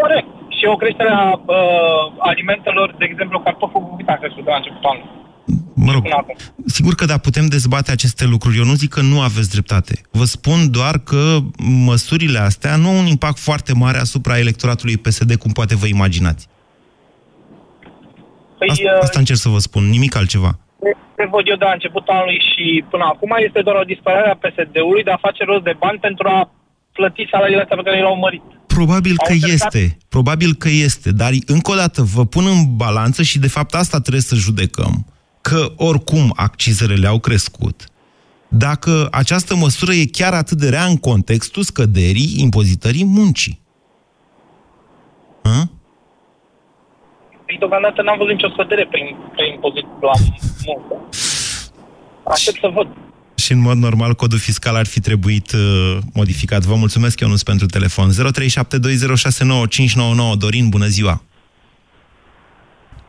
[0.00, 0.28] Corect.
[0.58, 4.90] Și o creștere a uh, alimentelor, de exemplu, cartoful cu a crescut de la începutul
[4.90, 5.10] anului.
[5.74, 6.04] Mă rog,
[6.66, 8.58] sigur că da, putem dezbate aceste lucruri.
[8.58, 9.94] Eu nu zic că nu aveți dreptate.
[10.10, 11.38] Vă spun doar că
[11.86, 16.48] măsurile astea nu au un impact foarte mare asupra electoratului PSD, cum poate vă imaginați.
[18.58, 20.58] Păi, asta, uh, asta încerc să vă spun, nimic altceva
[21.16, 24.42] ce văd eu de la începutul anului și până acum este doar o disparare a
[24.44, 26.50] PSD-ului de a face rost de bani pentru a
[26.92, 28.48] plăti salariile astea pe care le-au mărit.
[28.76, 33.38] Probabil că este, probabil că este, dar încă o dată vă pun în balanță și
[33.38, 35.06] de fapt asta trebuie să judecăm,
[35.40, 37.86] că oricum accizele le-au crescut,
[38.48, 43.60] dacă această măsură e chiar atât de rea în contextul scăderii impozitării muncii.
[45.42, 45.68] Hă?
[47.46, 50.12] Păi, deocamdată n-am văzut nicio scădere prin, prin impozit la
[50.66, 51.08] muncă.
[52.24, 52.86] Aștept să văd.
[53.46, 56.62] Și în mod normal codul fiscal ar fi trebuit uh, modificat.
[56.62, 58.10] Vă mulțumesc, Ionuț, pentru telefon.
[58.10, 58.14] 0372069599.
[60.38, 61.22] Dorin, bună ziua!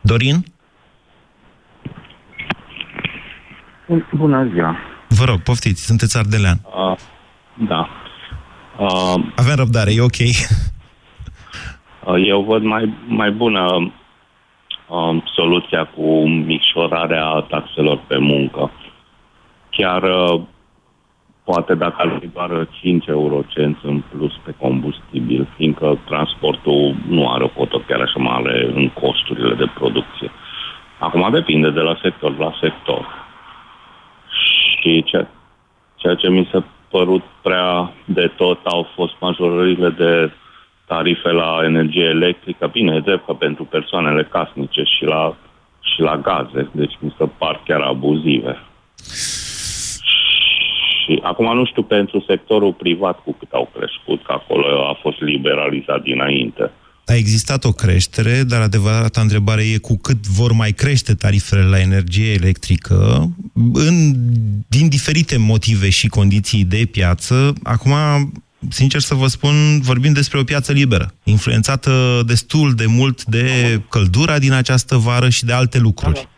[0.00, 0.44] Dorin?
[4.16, 4.76] Bună ziua!
[5.08, 6.58] Vă rog, poftiți, sunteți ardelean.
[6.64, 6.96] Uh,
[7.68, 7.88] da.
[8.78, 10.18] Uh, Avem răbdare, e ok.
[10.18, 10.28] uh,
[12.28, 13.92] eu văd mai, mai bună
[14.88, 18.70] um, soluția cu micșorarea taxelor pe muncă.
[19.78, 20.40] Chiar uh,
[21.44, 27.44] poate dacă ar fi doar 5 eurocenți în plus pe combustibil, fiindcă transportul nu are
[27.44, 30.30] o cotă chiar așa mare în costurile de producție.
[30.98, 33.06] Acum depinde de la sector la sector.
[34.30, 35.28] Și ceea,
[35.96, 40.32] ceea ce mi s-a părut prea de tot au fost majorările de
[40.86, 42.66] tarife la energie electrică.
[42.66, 45.36] Bine, e drept că pentru persoanele casnice și la,
[45.80, 48.62] și la gaze, deci mi se par chiar abuzive.
[51.08, 55.20] Și acum nu știu pentru sectorul privat cu cât au crescut, că acolo a fost
[55.20, 56.70] liberalizat dinainte.
[57.06, 61.80] A existat o creștere, dar adevărata întrebare e cu cât vor mai crește tarifele la
[61.80, 63.28] energie electrică,
[63.72, 64.12] în,
[64.68, 67.52] din diferite motive și condiții de piață.
[67.62, 67.92] Acum,
[68.68, 74.38] sincer să vă spun, vorbim despre o piață liberă, influențată destul de mult de căldura
[74.38, 76.28] din această vară și de alte lucruri.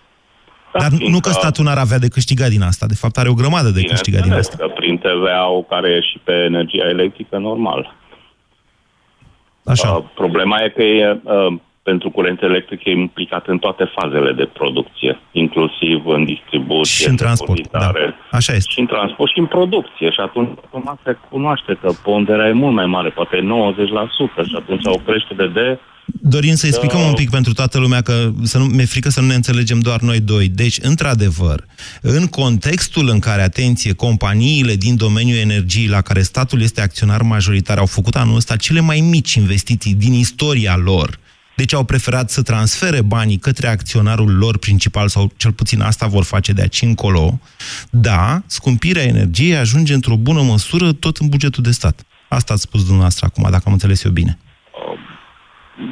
[0.72, 2.86] Da, Dar nu că statul n-ar avea de câștigat din asta.
[2.86, 4.56] De fapt, are o grămadă de câștigat din asta.
[4.56, 7.96] Că prin TVA-ul care e și pe energia electrică, normal.
[9.64, 9.90] Așa.
[9.90, 11.58] Uh, problema e că e, uh,
[11.90, 17.16] pentru curent electric e implicat în toate fazele de producție, inclusiv în distribuție, și în
[17.24, 17.70] transport.
[17.70, 17.92] Da.
[18.38, 18.70] Așa este.
[18.74, 20.08] Și în transport și în producție.
[20.16, 24.84] Și atunci automat se cunoaște că ponderea e mult mai mare, poate 90%, și atunci
[24.84, 25.66] o creștere de
[26.22, 29.26] Dorin să explicăm un pic pentru toată lumea că să nu, mi-e frică să nu
[29.26, 30.48] ne înțelegem doar noi doi.
[30.48, 31.64] Deci, într-adevăr,
[32.00, 37.78] în contextul în care, atenție, companiile din domeniul energiei la care statul este acționar majoritar
[37.78, 41.18] au făcut anul ăsta cele mai mici investiții din istoria lor,
[41.60, 46.24] deci au preferat să transfere banii către acționarul lor principal, sau cel puțin asta vor
[46.34, 47.26] face de aici încolo,
[48.08, 51.96] da, scumpirea energiei ajunge într-o bună măsură tot în bugetul de stat.
[52.38, 54.32] Asta ați spus dumneavoastră acum, dacă am înțeles eu bine.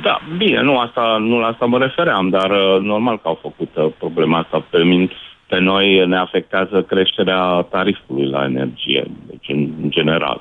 [0.07, 3.71] Da, bine, nu, asta, nu la asta mă refeream, dar uh, normal că au făcut
[3.75, 4.65] uh, problema asta.
[4.71, 5.09] Pe, mine,
[5.47, 10.41] pe noi ne afectează creșterea tarifului la energie, deci în, în general.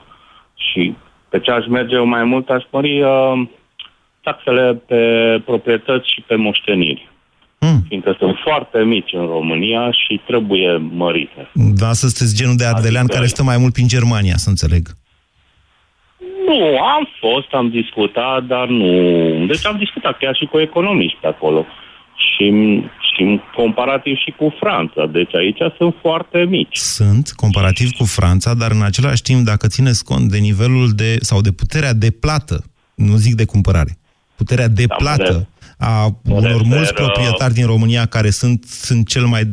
[0.56, 0.96] Și
[1.30, 3.48] pe ce aș merge eu mai mult, aș mări uh,
[4.28, 5.02] taxele pe
[5.46, 7.04] proprietăți și pe moșteniri.
[7.60, 7.80] Mm.
[7.88, 11.42] Fiindcă sunt foarte mici în România și trebuie mărite.
[11.54, 13.16] Da, să sunteți genul de ardelean adică...
[13.16, 14.84] care stă mai mult prin Germania, să înțeleg.
[16.48, 18.90] Nu, am fost, am discutat, dar nu...
[19.46, 21.66] Deci am discutat chiar și cu economiști pe acolo.
[22.16, 22.46] Și,
[23.08, 25.06] și comparativ și cu Franța.
[25.06, 26.78] Deci aici sunt foarte mici.
[26.78, 31.42] Sunt, comparativ cu Franța, dar în același timp, dacă țineți cont de nivelul de, sau
[31.42, 32.64] de puterea de plată,
[32.96, 33.98] nu zic de cumpărare,
[34.38, 35.48] puterea de da, plată
[35.78, 39.44] a unor mulți proprietari din România care sunt, sunt cel mai,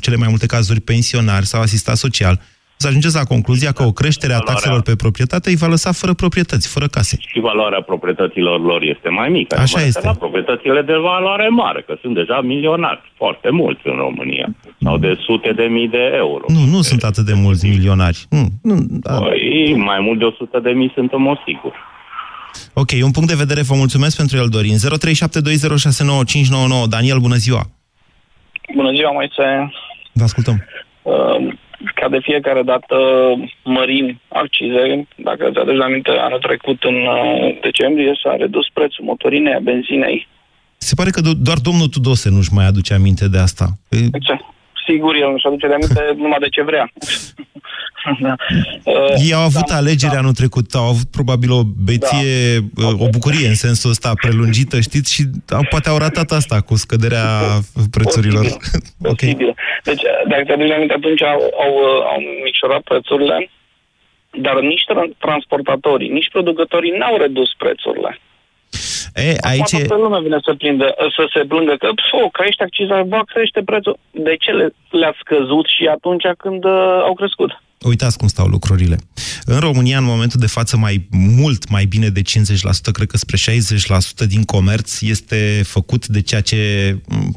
[0.00, 2.40] cele mai multe cazuri pensionari sau asistat social,
[2.76, 6.12] să ajungeți la concluzia că o creștere a taxelor pe proprietate îi va lăsa fără
[6.12, 7.16] proprietăți, fără case.
[7.32, 9.54] Și valoarea proprietăților lor este mai mică.
[9.58, 10.06] Așa este.
[10.06, 14.48] La proprietățile de valoare mare, că sunt deja milionari, foarte mulți în România,
[14.80, 16.44] sau de sute de mii de euro.
[16.48, 18.18] Nu, nu sunt atât de mulți milionari.
[18.30, 19.14] Nu, nu, da.
[19.18, 21.72] păi, mai mult de 100 de mii sunt în mod sigur.
[22.74, 24.76] Ok, un punct de vedere, vă mulțumesc pentru el, Dorin.
[24.76, 24.78] 0372069599.
[26.88, 27.62] Daniel, bună ziua!
[28.74, 29.72] Bună ziua, Moise!
[30.12, 30.64] Vă ascultăm.
[31.02, 31.36] Uh,
[31.94, 32.96] ca de fiecare dată
[33.64, 35.08] mărim accize.
[35.16, 40.28] Dacă îți aduci aminte, anul trecut, în uh, decembrie, s-a redus prețul motorinei, a benzinei.
[40.76, 43.66] Se pare că doar domnul Tudose nu-și mai aduce aminte de asta.
[43.88, 44.53] Exact
[44.86, 46.92] sigur, el nu-și aduce de aminte numai de ce vrea.
[48.26, 48.34] da.
[49.24, 50.18] Ei au avut uh, alegeri da.
[50.18, 52.86] anul trecut, au avut probabil o beție, da.
[52.86, 56.74] Uh, o bucurie în sensul ăsta prelungită, știți, și au, poate au ratat asta cu
[56.76, 57.26] scăderea
[57.90, 58.44] prețurilor.
[58.44, 58.82] Posibil.
[59.12, 59.30] okay.
[59.32, 59.54] Posibil.
[59.84, 61.72] Deci, dacă te aduci aminte, atunci au, au,
[62.12, 63.50] au micșorat prețurile,
[64.30, 64.84] dar nici
[65.18, 68.18] transportatorii, nici producătorii n-au redus prețurile.
[69.14, 71.88] E, aici Acum toată lumea vine să, plângă, să se plângă că
[72.24, 73.98] o, crește acciza, va crește prețul.
[74.10, 77.50] De ce le, le-a scăzut și atunci când uh, au crescut?
[77.86, 78.96] Uitați cum stau lucrurile.
[79.44, 82.24] În România, în momentul de față, mai mult, mai bine de 50%,
[82.92, 83.36] cred că spre
[84.24, 86.58] 60% din comerț este făcut de ceea ce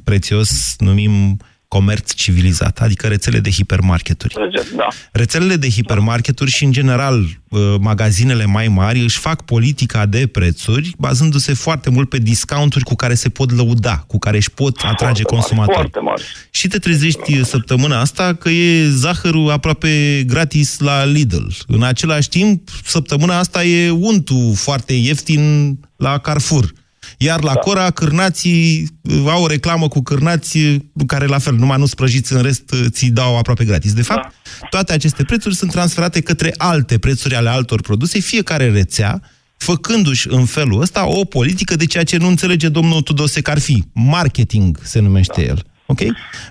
[0.03, 1.37] prețios numim
[1.67, 4.34] comerț civilizat, adică rețele de hipermarketuri.
[4.75, 4.88] Da.
[5.12, 10.93] Rețelele de hipermarketuri și, în general, uh, magazinele mai mari își fac politica de prețuri
[10.97, 14.97] bazându-se foarte mult pe discounturi cu care se pot lăuda, cu care își pot atrage
[14.97, 15.77] foarte consumatori.
[15.77, 16.23] Mari, foarte mari.
[16.51, 21.47] Și te trezești săptămâna asta că e zahărul aproape gratis la Lidl.
[21.67, 26.73] În același timp, săptămâna asta e untul foarte ieftin la Carrefour.
[27.17, 27.60] Iar la da.
[27.60, 30.75] Cora, cârnații uh, au o reclamă cu cârnați uh,
[31.08, 33.93] care la fel, numai nu sprăjiți, în rest uh, ți dau aproape gratis.
[33.93, 34.67] De fapt, da.
[34.69, 39.21] toate aceste prețuri sunt transferate către alte prețuri ale altor produse, fiecare rețea
[39.58, 43.60] făcându-și în felul ăsta o politică de ceea ce nu înțelege domnul Tudose că ar
[43.60, 43.84] fi.
[43.93, 45.47] Marketing se numește da.
[45.47, 45.62] el.
[45.86, 45.99] Ok?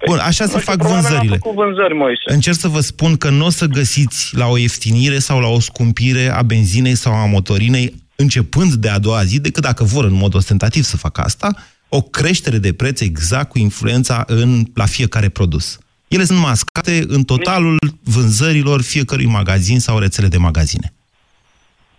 [0.06, 1.38] Bun, așa se fac vânzările.
[1.54, 2.22] Vânzări, Moise.
[2.24, 5.60] Încerc să vă spun că nu o să găsiți la o ieftinire sau la o
[5.60, 10.14] scumpire a benzinei sau a motorinei începând de a doua zi, decât dacă vor în
[10.14, 11.54] mod ostentativ să facă asta,
[11.88, 15.78] o creștere de preț exact cu influența în, la fiecare produs.
[16.08, 20.92] Ele sunt mascate în totalul vânzărilor fiecărui magazin sau rețele de magazine.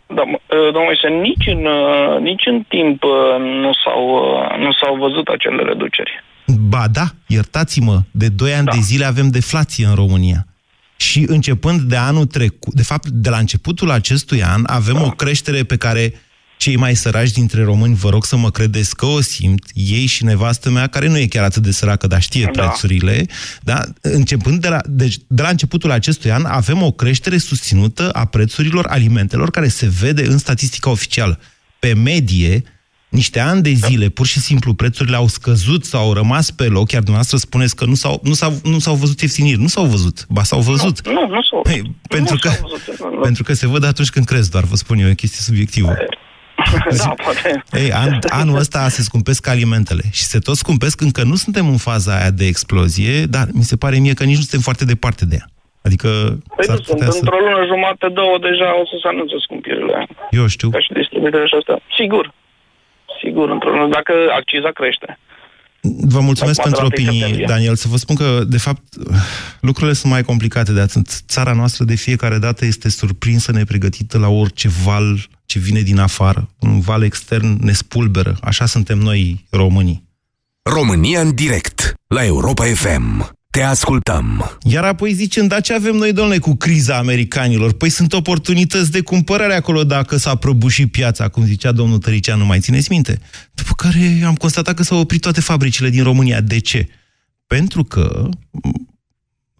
[0.07, 1.67] Da, domnul Moise, nici în,
[2.21, 3.03] nici în timp
[3.61, 4.05] nu s-au,
[4.57, 6.23] nu s-au văzut acele reduceri.
[6.69, 8.71] Ba da, iertați-mă, de 2 ani da.
[8.71, 10.45] de zile avem deflație în România.
[10.97, 15.03] Și începând de anul trecut, de fapt, de la începutul acestui an, avem da.
[15.03, 16.13] o creștere pe care
[16.57, 20.23] cei mai săraci dintre români, vă rog să mă credeți că o simt, ei și
[20.23, 22.61] nevastă mea, care nu e chiar atât de săracă, dar știe da.
[22.61, 23.25] prețurile,
[23.61, 23.83] da?
[24.01, 28.85] începând de la, deci, de la începutul acestui an, avem o creștere susținută a prețurilor
[28.87, 31.39] alimentelor, care se vede în statistica oficială.
[31.79, 32.63] Pe medie,
[33.21, 36.91] niște ani de zile, pur și simplu, prețurile au scăzut sau au rămas pe loc,
[36.91, 39.59] iar dumneavoastră spuneți că nu s-au, nu s-au, nu s-au văzut ieftiniri.
[39.59, 41.07] Nu s-au văzut, ba s-au văzut.
[41.07, 41.95] Nu, nu, nu s-au păi, văzut.
[42.09, 43.19] pentru, nu că, văzut, nu.
[43.19, 45.93] pentru că se văd atunci când crezi, doar vă spun eu, e o chestie subiectivă.
[47.03, 47.63] da, poate.
[47.71, 51.77] Ei, an, anul ăsta se scumpesc alimentele și se tot scumpesc, încă nu suntem în
[51.77, 55.25] faza aia de explozie, dar mi se pare mie că nici nu suntem foarte departe
[55.25, 55.47] de ea.
[55.87, 56.09] Adică
[56.55, 57.19] Păi s-ar nu sunt, putea să...
[57.21, 60.07] într-o lună jumate, două, deja o să se anunțe scumpirile.
[60.39, 60.69] Eu știu.
[60.69, 61.73] Ca și distribuirea și asta.
[61.99, 62.25] Sigur.
[63.23, 65.19] Sigur, într-o lună, dacă acciza crește.
[65.81, 67.45] Vă mulțumesc Acum, de pentru la 1 opinii, septembrie.
[67.45, 67.75] Daniel.
[67.75, 68.83] Să vă spun că, de fapt,
[69.61, 71.07] lucrurile sunt mai complicate de atât.
[71.07, 76.49] Țara noastră de fiecare dată este surprinsă, nepregătită la orice val ce vine din afară.
[76.59, 78.37] Un val extern ne spulberă.
[78.41, 80.03] Așa suntem noi, românii.
[80.61, 83.36] România în direct la Europa FM.
[83.49, 84.57] Te ascultăm.
[84.63, 87.73] Iar apoi zicem, dar ce avem noi, domnule, cu criza americanilor?
[87.73, 92.59] Păi sunt oportunități de cumpărare acolo dacă s-a prăbușit piața, cum zicea domnul Tăricianu, mai
[92.59, 93.19] țineți minte?
[93.53, 96.41] După care am constatat că s-au oprit toate fabricile din România.
[96.41, 96.87] De ce?
[97.47, 98.87] Pentru că m,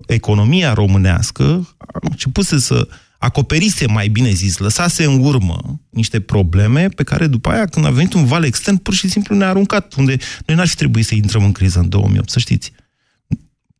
[0.07, 6.87] economia românească a început să, să acoperise, mai bine zis, lăsase în urmă niște probleme
[6.87, 9.93] pe care după aia, când a venit un val extern, pur și simplu ne-a aruncat,
[9.93, 12.71] unde noi n-ar fi trebuit să intrăm în criză în 2008, să știți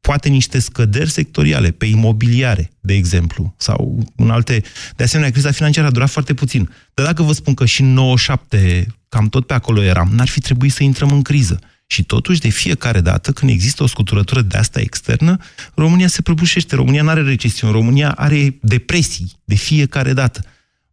[0.01, 4.63] poate niște scăderi sectoriale pe imobiliare, de exemplu, sau în alte...
[4.95, 6.69] De asemenea, criza financiară a durat foarte puțin.
[6.93, 10.39] Dar dacă vă spun că și în 97, cam tot pe acolo eram, n-ar fi
[10.39, 11.59] trebuit să intrăm în criză.
[11.87, 15.37] Și totuși, de fiecare dată, când există o scuturătură de asta externă,
[15.75, 16.75] România se prăbușește.
[16.75, 20.41] România nu are recesiune, România are depresii de fiecare dată.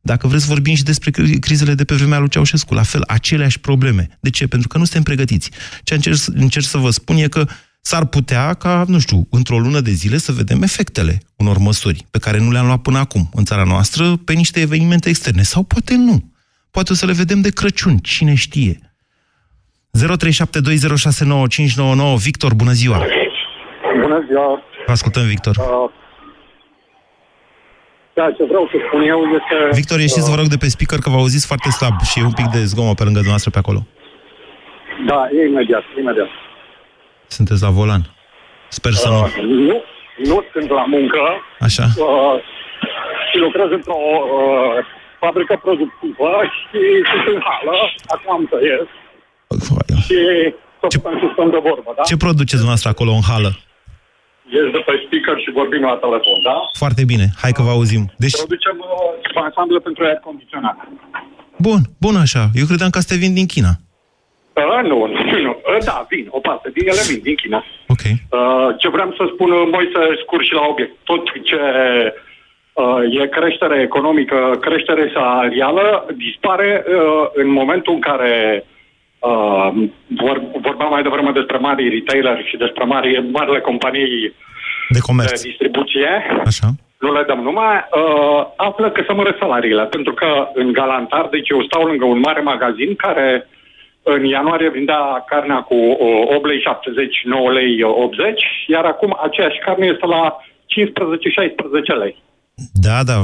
[0.01, 2.75] Dacă vreți, vorbim și despre cri- crizele de pe vremea lui Ceaușescu.
[2.75, 4.19] La fel, aceleași probleme.
[4.21, 4.47] De ce?
[4.47, 5.51] Pentru că nu suntem pregătiți.
[5.83, 7.47] Ce încerc, încerc să vă spun e că
[7.90, 12.18] s-ar putea ca, nu știu, într-o lună de zile să vedem efectele unor măsuri pe
[12.25, 15.42] care nu le-am luat până acum în țara noastră pe niște evenimente externe.
[15.42, 16.16] Sau poate nu.
[16.70, 18.75] Poate o să le vedem de Crăciun, cine știe.
[19.99, 20.01] 0372069599
[22.27, 22.99] Victor, bună ziua!
[24.01, 24.62] Bună ziua!
[24.87, 25.57] Vă ascultăm, Victor.
[25.57, 25.64] Uh,
[28.18, 29.57] da, ce vreau să spun eu este...
[29.81, 32.37] Victor, ieșiți, vă rog, de pe speaker, că vă auziți foarte slab și e un
[32.40, 33.81] pic de zgomot pe lângă dumneavoastră pe acolo.
[35.11, 36.31] Da, e imediat, imediat.
[37.27, 38.03] Sunteți la volan.
[38.69, 39.21] Sper să nu...
[39.23, 39.83] Uh, nu,
[40.31, 41.21] nu sunt la muncă
[41.61, 41.85] Așa.
[41.97, 42.37] uh,
[43.31, 44.01] și lucrez într-o
[44.39, 44.85] uh,
[45.21, 47.77] fabrică productivă și sunt în hală,
[48.15, 48.89] acum am să ies
[50.07, 50.19] și
[50.81, 52.03] să putem să stăm de vorbă, da?
[52.11, 53.51] Ce produceți dumneavoastră acolo în hală?
[54.55, 56.57] Ies de pe speaker și vorbim la telefon, da?
[56.83, 58.03] Foarte bine, hai că vă auzim.
[58.25, 60.77] Deci, Producem uh, ansamble pentru aer condiționat.
[61.67, 62.43] bun, bun așa.
[62.61, 63.73] Eu credeam că astea vin din China.
[64.55, 65.07] Uh, nu,
[65.47, 67.64] nu, uh, da, vin, o parte din ele vin din China.
[67.88, 68.05] Ok.
[68.05, 70.95] Uh, ce vreau să spun, uh, Moise, scurt și la obiect.
[71.05, 71.61] Tot ce
[72.73, 78.64] uh, e creștere economică, creștere salarială, dispare uh, în momentul în care
[79.19, 79.69] uh,
[80.23, 84.35] vor, vorbeam mai devreme despre mari retailer și despre mari, marile companii
[84.88, 85.43] de comerț.
[85.43, 86.11] de distribuție.
[86.47, 86.67] Așa.
[86.99, 89.85] Nu le dăm numai, uh, află că se măresc salariile.
[89.85, 93.49] Pentru că în Galantar, deci eu stau lângă un mare magazin care
[94.05, 99.59] în ianuarie vindea carnea cu uh, 8 lei 70, 9 lei 80, iar acum aceeași
[99.64, 100.37] carne este la
[101.95, 102.23] 15-16 lei.
[102.73, 103.14] Da, da,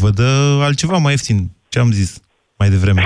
[0.00, 0.30] vă dă
[0.62, 1.38] altceva mai ieftin.
[1.68, 2.22] Ce am zis
[2.58, 3.02] mai devreme?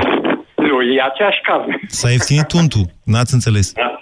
[0.57, 1.81] Nu, e aceeași carne.
[1.87, 3.73] S-a ieftinit tuntul, n-ați înțeles.
[3.73, 4.01] Da,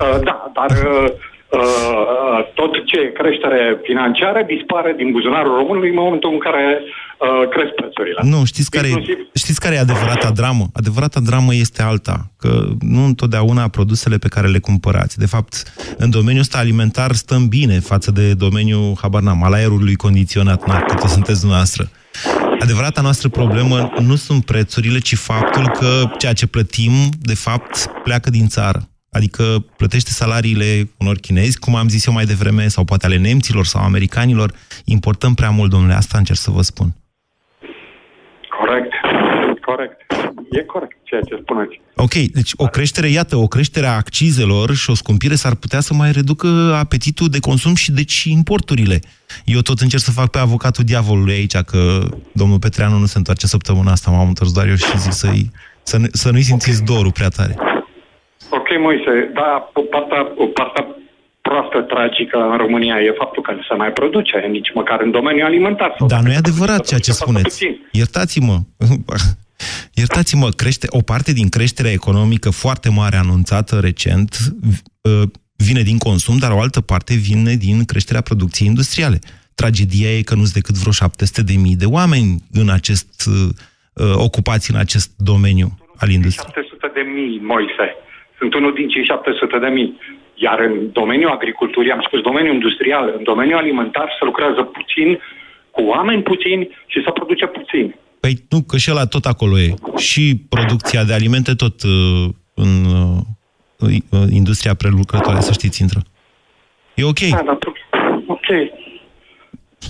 [0.00, 1.10] uh, da dar uh, uh,
[2.54, 7.72] tot ce e creștere financiară dispare din buzunarul românului în momentul în care uh, cresc
[7.80, 8.20] prețurile.
[8.22, 10.64] Nu, știți care, e, știți care e adevărata dramă?
[10.74, 15.18] Adevărata dramă este alta, că nu întotdeauna produsele pe care le cumpărați.
[15.18, 15.54] De fapt,
[15.96, 20.80] în domeniul ăsta alimentar stăm bine față de domeniul, habar n-am, al aerului condiționat, na,
[20.80, 21.90] cât o sunteți dumneavoastră.
[22.60, 28.30] Adevărata noastră problemă nu sunt prețurile, ci faptul că ceea ce plătim, de fapt, pleacă
[28.30, 28.88] din țară.
[29.16, 33.64] Adică plătește salariile unor chinezi, cum am zis eu mai devreme, sau poate ale nemților
[33.64, 34.52] sau americanilor.
[34.84, 36.94] Importăm prea mult, domnule, asta încerc să vă spun.
[38.58, 38.92] Corect.
[39.60, 39.96] Corect.
[40.50, 41.80] E corect ceea ce spuneți.
[41.94, 45.94] Ok, deci o creștere, iată, o creștere a accizelor și o scumpire s-ar putea să
[45.94, 46.46] mai reducă
[46.78, 49.00] apetitul de consum și deci importurile.
[49.44, 53.46] Eu tot încerc să fac pe avocatul diavolului aici, că domnul Petreanu nu se întoarce
[53.46, 55.50] săptămâna asta, m-am întors doar eu și zic să-i,
[55.82, 57.56] să, nu, să nu-i simțiți dorul prea tare.
[58.68, 60.86] Ok, Moise, da, o partea, o partea
[61.40, 65.46] proastă, tragică în România e faptul că nu se mai produce, nici măcar în domeniul
[65.46, 65.96] alimentar.
[66.06, 67.66] Dar nu e adevărat ceea ce spuneți.
[67.92, 68.56] Iertați-mă.
[70.02, 74.36] Iertați-mă, crește, o parte din creșterea economică foarte mare anunțată recent
[75.02, 75.22] uh,
[75.56, 79.18] vine din consum, dar o altă parte vine din creșterea producției industriale.
[79.54, 83.48] Tragedia e că nu sunt decât vreo 700 de mii de oameni în acest, uh,
[83.94, 86.52] uh ocupați în acest domeniu al industriei.
[86.54, 88.05] 700 de mii, Moise.
[88.38, 90.00] Sunt unul din cei 700 de mii.
[90.34, 95.18] Iar în domeniul agriculturii, am spus domeniul industrial, în domeniul alimentar se lucrează puțin,
[95.70, 97.94] cu oameni puțini și se produce puțin.
[98.20, 99.74] Păi nu, că și ăla tot acolo e.
[99.96, 106.00] Și producția de alimente tot uh, în uh, uh industria prelucrătoare, să știți, intră.
[106.94, 107.20] E ok.
[107.30, 107.58] Da, da,
[108.26, 108.48] ok.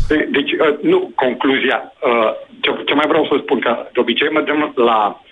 [0.09, 1.92] De, deci, uh, nu, concluzia.
[2.03, 2.30] Uh,
[2.61, 5.26] ce, ce mai vreau să spun, că de obicei mergem la uh,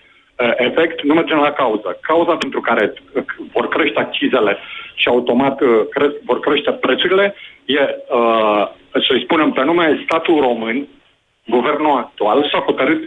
[0.56, 1.98] efect, nu mergem la cauză.
[2.00, 3.22] Cauza pentru care uh,
[3.52, 4.56] vor crește accizele
[4.94, 8.68] și automat uh, cre- vor crește prețurile e, uh,
[9.08, 10.88] să-i spunem pe nume, statul român,
[11.46, 13.02] guvernul actual s-a hotărât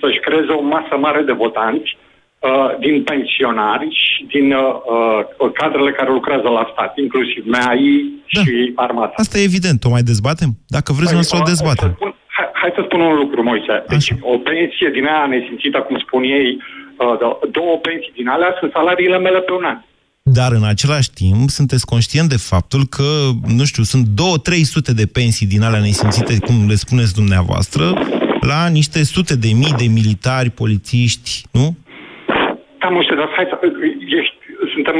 [0.00, 4.62] să-și creeze o masă mare de votanți uh, din pensionari și din uh,
[5.38, 8.40] uh, cadrele care lucrează la stat, inclusiv MEAI da.
[8.40, 9.12] și armata.
[9.16, 10.50] Asta e evident, o mai dezbatem?
[10.66, 11.88] Dacă vreți, păi, să o dezbatem.
[11.88, 12.13] Să spun,
[12.64, 13.74] hai, hai să spun un lucru, Moise.
[13.88, 14.32] Deci, Așa.
[14.32, 16.48] o pensie din aia nesimțită, cum spun ei,
[17.02, 17.14] uh,
[17.58, 19.78] două pensii din alea sunt salariile mele pe un an.
[20.38, 23.08] Dar în același timp sunteți conștient de faptul că,
[23.58, 27.84] nu știu, sunt 2-300 de pensii din alea nesimțite, cum le spuneți dumneavoastră,
[28.52, 31.66] la niște sute de mii de militari, polițiști, nu?
[32.80, 33.56] Da, mă știu, dar hai să...
[34.20, 34.36] Ești,
[34.74, 34.96] suntem...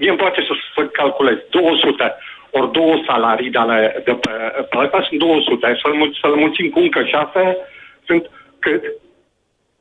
[0.00, 1.36] Mie îmi place să, să calculez.
[1.50, 2.14] 200
[2.50, 4.30] ori două salarii de, ale, de pe,
[4.70, 5.78] pe ăsta sunt 200.
[5.82, 7.56] Să-l, să-l mulțim cu încă 6,
[8.06, 8.82] sunt cât?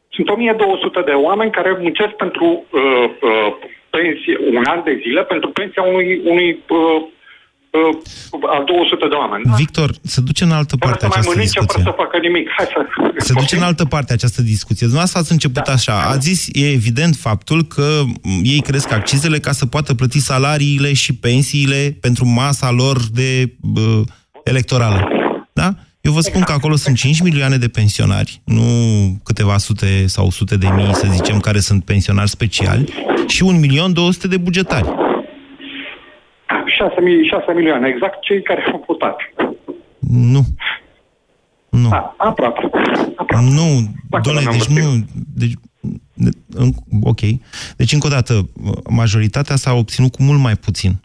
[0.09, 3.53] Sunt 1200 de oameni care muncesc pentru uh, uh,
[3.89, 7.07] pensie, un an de zile pentru pensia unui, unui uh, uh,
[8.55, 9.43] a 200 de oameni.
[9.43, 9.53] Da?
[9.53, 11.83] Victor, se duce în altă parte fără această mănânce, discuție.
[11.83, 12.45] Fără să facă nimic.
[12.57, 12.79] Hai să...
[13.27, 14.85] Se duce în altă parte această discuție.
[14.87, 15.71] Dumneavoastră ați început da.
[15.71, 15.95] așa.
[16.13, 17.87] A zis, e evident faptul că
[18.43, 24.01] ei cresc accizele ca să poată plăti salariile și pensiile pentru masa lor de uh,
[24.43, 25.07] electorală.
[25.53, 25.73] Da?
[26.01, 28.63] Eu vă spun că acolo sunt 5 milioane de pensionari, nu
[29.23, 32.93] câteva sute sau sute de mii, să zicem, care sunt pensionari speciali,
[33.27, 34.87] și 1 milion 200 de bugetari.
[36.77, 36.93] 6,
[37.29, 39.17] 6 milioane, exact cei care au votat.
[40.09, 40.41] Nu.
[41.69, 41.89] Nu.
[41.91, 42.69] A, aproape.
[43.15, 43.45] aproape.
[43.45, 45.05] Nu, doamne, deci nu...
[45.35, 45.53] Deci,
[47.01, 47.19] ok.
[47.75, 48.49] Deci, încă o dată,
[48.89, 50.99] majoritatea s-a obținut cu mult mai puțin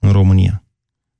[0.00, 0.62] în România.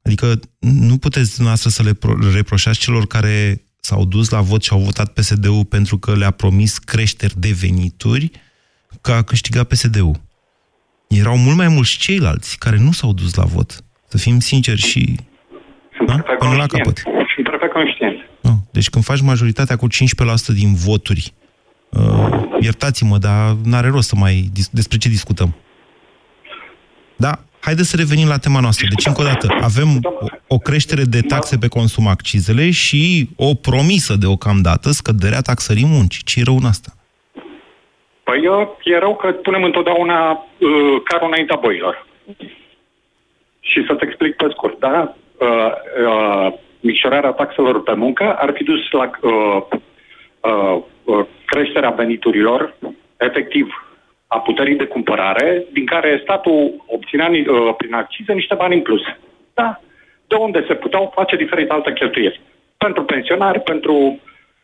[0.03, 1.99] Adică nu puteți dumneavoastră să le
[2.35, 6.79] reproșați celor care s-au dus la vot și au votat PSD-ul pentru că le-a promis
[6.79, 8.31] creșteri de venituri,
[9.01, 10.21] că a câștigat PSD-ul.
[11.19, 13.85] Erau mult mai mulți ceilalți care nu s-au dus la vot.
[14.09, 15.17] Să fim sinceri și...
[15.97, 16.17] Sunt da?
[16.39, 17.03] Până la capăt.
[17.35, 18.17] Sunt perfect conștient.
[18.41, 18.51] No.
[18.71, 19.91] Deci când faci majoritatea cu 15%
[20.55, 21.33] din voturi,
[21.89, 22.29] uh,
[22.61, 24.51] iertați-mă, dar n-are rost să mai...
[24.71, 25.55] Despre ce discutăm?
[27.17, 28.87] Da, Haideți să revenim la tema noastră.
[28.89, 30.01] Deci, încă o dată, avem
[30.47, 36.23] o creștere de taxe pe consum accizele și o promisă deocamdată scăderea taxării muncii.
[36.23, 36.94] Ce e rău în asta?
[38.25, 38.51] Păi
[38.83, 42.07] e rău că punem întotdeauna uh, carul înaintea boilor.
[43.61, 45.15] Și să-ți explic pe scurt, da?
[45.39, 45.73] Uh,
[46.07, 49.63] uh, micșorarea taxelor pe muncă ar fi dus la uh,
[50.41, 52.75] uh, uh, creșterea veniturilor,
[53.17, 53.85] efectiv
[54.27, 59.03] a puterii de cumpărare, din care statul obținea uh, prin accize niște bani în plus.
[59.55, 59.81] Da?
[60.27, 62.41] De unde se puteau face diferite alte cheltuieli.
[62.77, 63.95] Pentru pensionari, pentru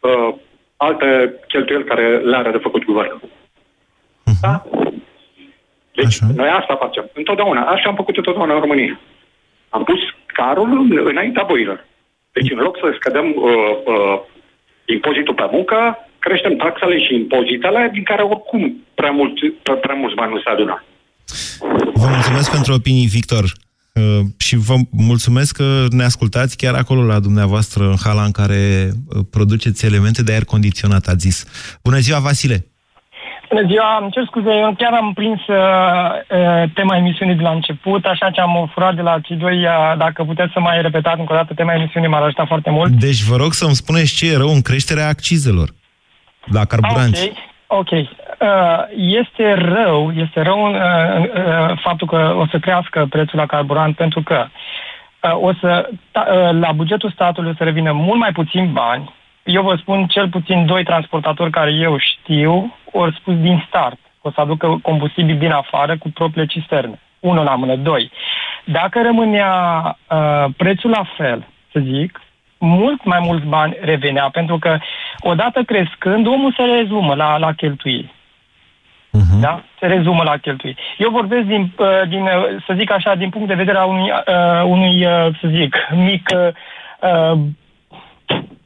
[0.00, 0.34] uh,
[0.76, 3.20] alte cheltuieli care le are de făcut guvernul.
[4.30, 4.40] Uh-huh.
[4.40, 4.54] Da?
[5.94, 6.26] Deci, Așa.
[6.40, 7.04] noi asta facem.
[7.14, 7.60] Întotdeauna.
[7.60, 9.00] Așa am făcut întotdeauna în România.
[9.68, 10.70] Am pus carul
[11.12, 11.86] înaintea boilor.
[12.32, 13.52] Deci, în loc să scădem uh,
[13.92, 14.16] uh,
[14.84, 15.78] impozitul pe muncă,
[16.18, 18.62] creștem taxele și impozitele, din care oricum
[18.94, 19.34] prea, mult,
[19.80, 20.84] prea mulți bani nu se adună.
[21.94, 23.44] Vă mulțumesc pentru opinii, Victor.
[23.94, 28.90] Uh, și vă mulțumesc că ne ascultați chiar acolo la dumneavoastră, în hala în care
[28.92, 31.44] uh, produceți elemente de aer condiționat, a zis.
[31.82, 32.69] Bună ziua, Vasile!
[33.50, 37.50] Bună ziua, îmi cer scuze, eu chiar am prins uh, uh, tema emisiunii de la
[37.50, 41.20] început, așa ce am furat de la cei doi, uh, dacă puteți să mai repetați
[41.20, 42.90] încă o dată tema emisiunii, m-ar ajuta foarte mult.
[42.90, 45.68] Deci vă rog să-mi spuneți ce e rău în creșterea accizelor
[46.44, 47.22] la carburanți.
[47.22, 47.36] Ah,
[47.66, 47.90] ok, ok.
[47.90, 48.06] Uh,
[48.96, 54.22] este rău, este rău uh, uh, faptul că o să crească prețul la carburant pentru
[54.22, 54.46] că
[55.22, 59.14] uh, o să, ta, uh, la bugetul statului o să revină mult mai puțin bani.
[59.52, 64.30] Eu vă spun cel puțin doi transportatori care eu știu, ori spus din start, o
[64.30, 67.00] să aducă combustibil din afară cu propriile cisterne.
[67.20, 67.76] Unul la mână.
[67.76, 68.10] Doi,
[68.64, 69.52] dacă rămânea
[70.10, 72.20] uh, prețul la fel, să zic,
[72.58, 74.78] mult mai mulți bani revenea, pentru că
[75.18, 78.12] odată crescând, omul se rezumă la, la cheltuieli.
[79.18, 79.40] Uh-huh.
[79.40, 79.62] Da?
[79.78, 80.78] Se rezumă la cheltuieli.
[80.98, 84.10] Eu vorbesc din, uh, din, uh, să zic așa, din punct de vedere a unui,
[84.10, 87.38] uh, unui uh, să zic, mic, uh,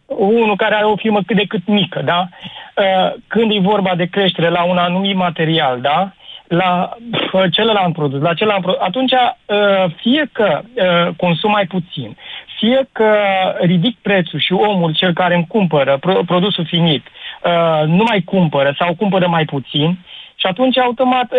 [0.07, 2.29] unul care are o firmă cât de cât mică, da?
[2.77, 6.13] Uh, când e vorba de creștere la un anumit material, da?
[6.49, 6.97] La
[7.33, 12.17] uh, celălalt produs, la celălalt produs, atunci uh, fie că uh, consum mai puțin,
[12.59, 13.15] fie că
[13.61, 18.95] ridic prețul și omul, cel care îmi cumpără produsul finit, uh, nu mai cumpără sau
[18.95, 19.99] cumpără mai puțin
[20.35, 21.39] și atunci automat uh,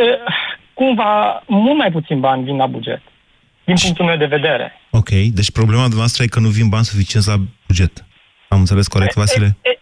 [0.73, 3.01] cumva mult mai puțin bani vin la buget,
[3.63, 4.73] din punctul meu de vedere.
[4.89, 7.35] Ok, deci problema dumneavoastră e că nu vin bani suficienți la
[7.67, 8.05] buget.
[8.55, 9.47] Am înțeles corect, Vasile?
[9.61, 9.79] E, e,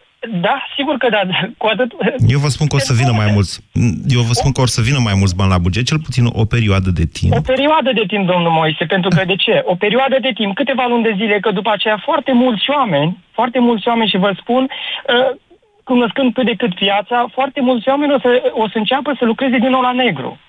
[0.47, 1.21] da, sigur că da.
[1.57, 1.89] Cu atât...
[2.35, 3.53] Eu vă spun că o să vină mai mulți.
[4.15, 6.45] Eu vă spun că o să vină mai mulți bani la buget, cel puțin o
[6.45, 7.33] perioadă de timp.
[7.41, 9.55] O perioadă de timp, domnul Moise, pentru că de ce?
[9.73, 13.59] O perioadă de timp, câteva luni de zile, că după aceea foarte mulți oameni, foarte
[13.59, 15.29] mulți oameni și vă spun, uh,
[15.83, 18.29] cunoscând cât de cât viața, foarte mulți oameni o să,
[18.63, 20.39] o să înceapă să lucreze din nou la negru.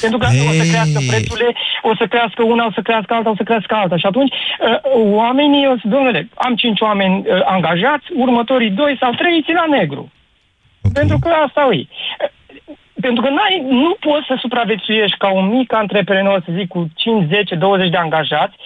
[0.00, 0.48] Pentru că hey.
[0.48, 1.52] o să crească prețurile,
[1.82, 3.96] o să crească una, o să crească alta, o să crească alta.
[3.96, 9.12] Și atunci uh, oamenii, o să, domnule, am cinci oameni uh, angajați, următorii doi sau
[9.12, 10.12] trei țin la negru.
[10.82, 10.92] Okay.
[10.94, 11.78] Pentru că asta e.
[11.78, 12.30] Uh,
[13.00, 17.26] pentru că n-ai, nu poți să supraviețuiești ca un mic antreprenor, să zic, cu 5,
[17.28, 18.56] 10, 20 de angajați,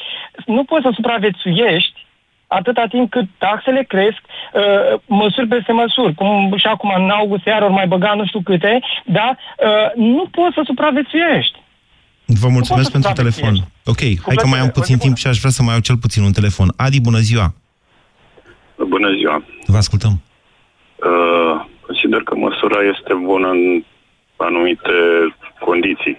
[0.46, 2.05] nu poți să supraviețuiești
[2.46, 7.62] atâta timp cât taxele cresc, uh, măsuri peste măsuri, cum și acum în august iar
[7.62, 11.58] ori mai băga nu știu câte, da, uh, nu poți să supraviețuiești.
[12.26, 13.54] Vă mulțumesc pentru telefon.
[13.84, 16.22] Ok, hai că mai am puțin timp și aș vrea să mai au cel puțin
[16.22, 16.72] un telefon.
[16.76, 17.54] Adi, bună ziua!
[18.76, 19.44] Bună ziua!
[19.66, 20.12] Vă ascultăm.
[20.96, 23.84] Uh, consider că măsura este bună în
[24.36, 24.94] anumite
[25.60, 26.18] condiții.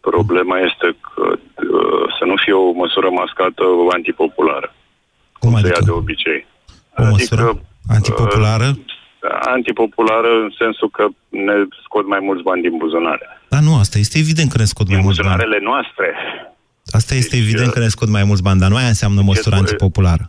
[0.00, 4.73] Problema este că uh, să nu fie o măsură mascată antipopulară.
[5.44, 5.78] Cum se adică?
[5.78, 6.40] ia de obicei.
[6.96, 7.64] O măsură adică,
[7.96, 8.68] antipopulară?
[8.68, 13.26] Uh, antipopulară în sensul că ne scot mai mulți bani din buzunare.
[13.48, 15.28] Da, nu, asta este evident că ne scot din mai mulți bani.
[15.30, 16.06] buzunarele noastre.
[16.98, 19.54] Asta este deci, evident că ne scot mai mulți bani, dar nu aia înseamnă măsură
[19.56, 20.24] antipopulară.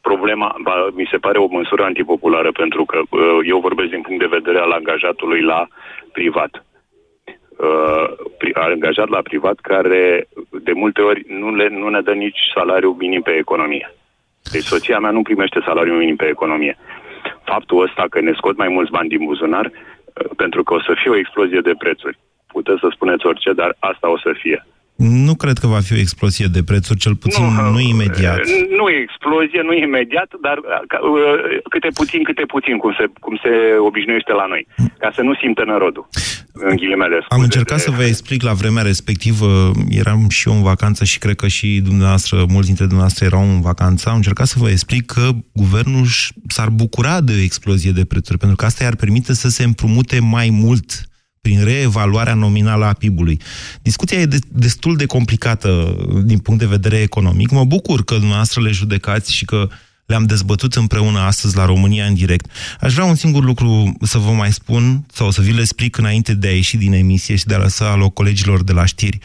[0.00, 4.20] Problema, ba, mi se pare o măsură antipopulară, pentru că uh, eu vorbesc din punct
[4.20, 5.68] de vedere al angajatului la
[6.12, 6.52] privat
[7.56, 8.06] uh,
[8.54, 10.28] angajat la privat care
[10.62, 13.94] de multe ori nu, le, nu ne dă nici salariu minim pe economie.
[14.50, 16.76] Deci soția mea nu primește salariu minim pe economie.
[17.44, 20.92] Faptul ăsta că ne scot mai mulți bani din buzunar, uh, pentru că o să
[21.02, 22.18] fie o explozie de prețuri.
[22.46, 24.66] Puteți să spuneți orice, dar asta o să fie.
[24.96, 28.40] Nu cred că va fi o explozie de prețuri, cel puțin nu, nu imediat.
[28.78, 33.52] Nu e explozie, nu imediat, dar uh, câte puțin, câte puțin, cum se, cum se
[33.78, 34.66] obișnuiește la noi,
[34.98, 36.08] ca să nu simtă narodul,
[36.52, 37.24] în ghilimele.
[37.28, 37.82] Am încercat de...
[37.82, 41.80] să vă explic la vremea respectivă, eram și eu în vacanță și cred că și
[41.84, 46.06] dumneavoastră, mulți dintre dumneavoastră erau în vacanță, am încercat să vă explic că guvernul
[46.48, 50.20] s-ar bucura de o explozie de prețuri, pentru că asta i-ar permite să se împrumute
[50.20, 51.08] mai mult
[51.46, 53.40] prin reevaluarea nominală a PIB-ului.
[53.82, 57.50] Discuția e de, destul de complicată din punct de vedere economic.
[57.50, 59.68] Mă bucur că dumneavoastră le judecați și că
[60.06, 62.50] le-am dezbătut împreună astăzi la România în direct.
[62.80, 66.34] Aș vrea un singur lucru să vă mai spun sau să vi le explic înainte
[66.34, 69.18] de a ieși din emisie și de a lăsa loc colegilor de la știri.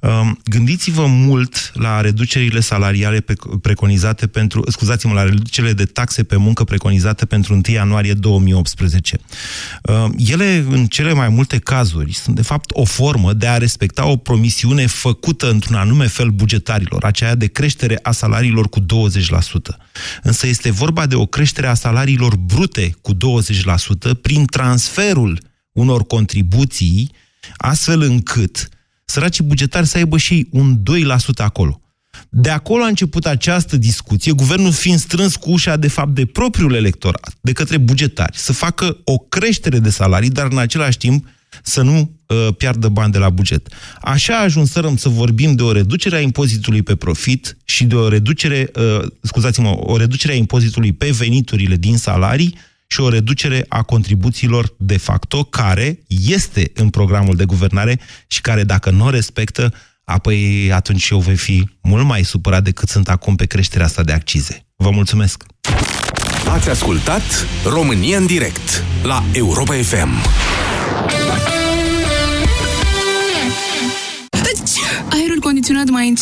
[0.00, 3.24] Um, gândiți-vă mult la reducerile salariale
[3.62, 9.18] preconizate pentru, scuzați-mă, la reducerile de taxe pe muncă preconizate pentru 1 ianuarie 2018.
[9.82, 14.06] Um, ele, în cele mai multe cazuri, sunt de fapt o formă de a respecta
[14.06, 18.84] o promisiune făcută într-un anume fel bugetarilor, aceea de creștere a salariilor cu 20%.
[20.26, 23.16] Însă este vorba de o creștere a salariilor brute cu 20%
[24.22, 25.40] prin transferul
[25.72, 27.10] unor contribuții,
[27.56, 28.68] astfel încât
[29.04, 30.82] săracii bugetari să aibă și un 2%
[31.36, 31.80] acolo.
[32.28, 36.74] De acolo a început această discuție, guvernul fiind strâns cu ușa, de fapt, de propriul
[36.74, 41.26] electorat, de către bugetari, să facă o creștere de salarii, dar în același timp
[41.62, 43.68] să nu uh, piardă bani de la buget.
[44.00, 48.70] Așa ajunsărăm să vorbim de o reducere a impozitului pe profit și de o reducere,
[48.74, 54.74] uh, scuzați-mă, o reducere a impozitului pe veniturile din salarii și o reducere a contribuțiilor
[54.78, 59.72] de facto, care este în programul de guvernare și care, dacă nu o respectă,
[60.04, 64.12] apoi atunci eu voi fi mult mai supărat decât sunt acum pe creșterea asta de
[64.12, 64.66] accize.
[64.76, 65.44] Vă mulțumesc!
[66.48, 67.22] Ați ascultat
[67.64, 70.08] România în direct la Europa FM.
[75.46, 76.14] Condiționat mai încet.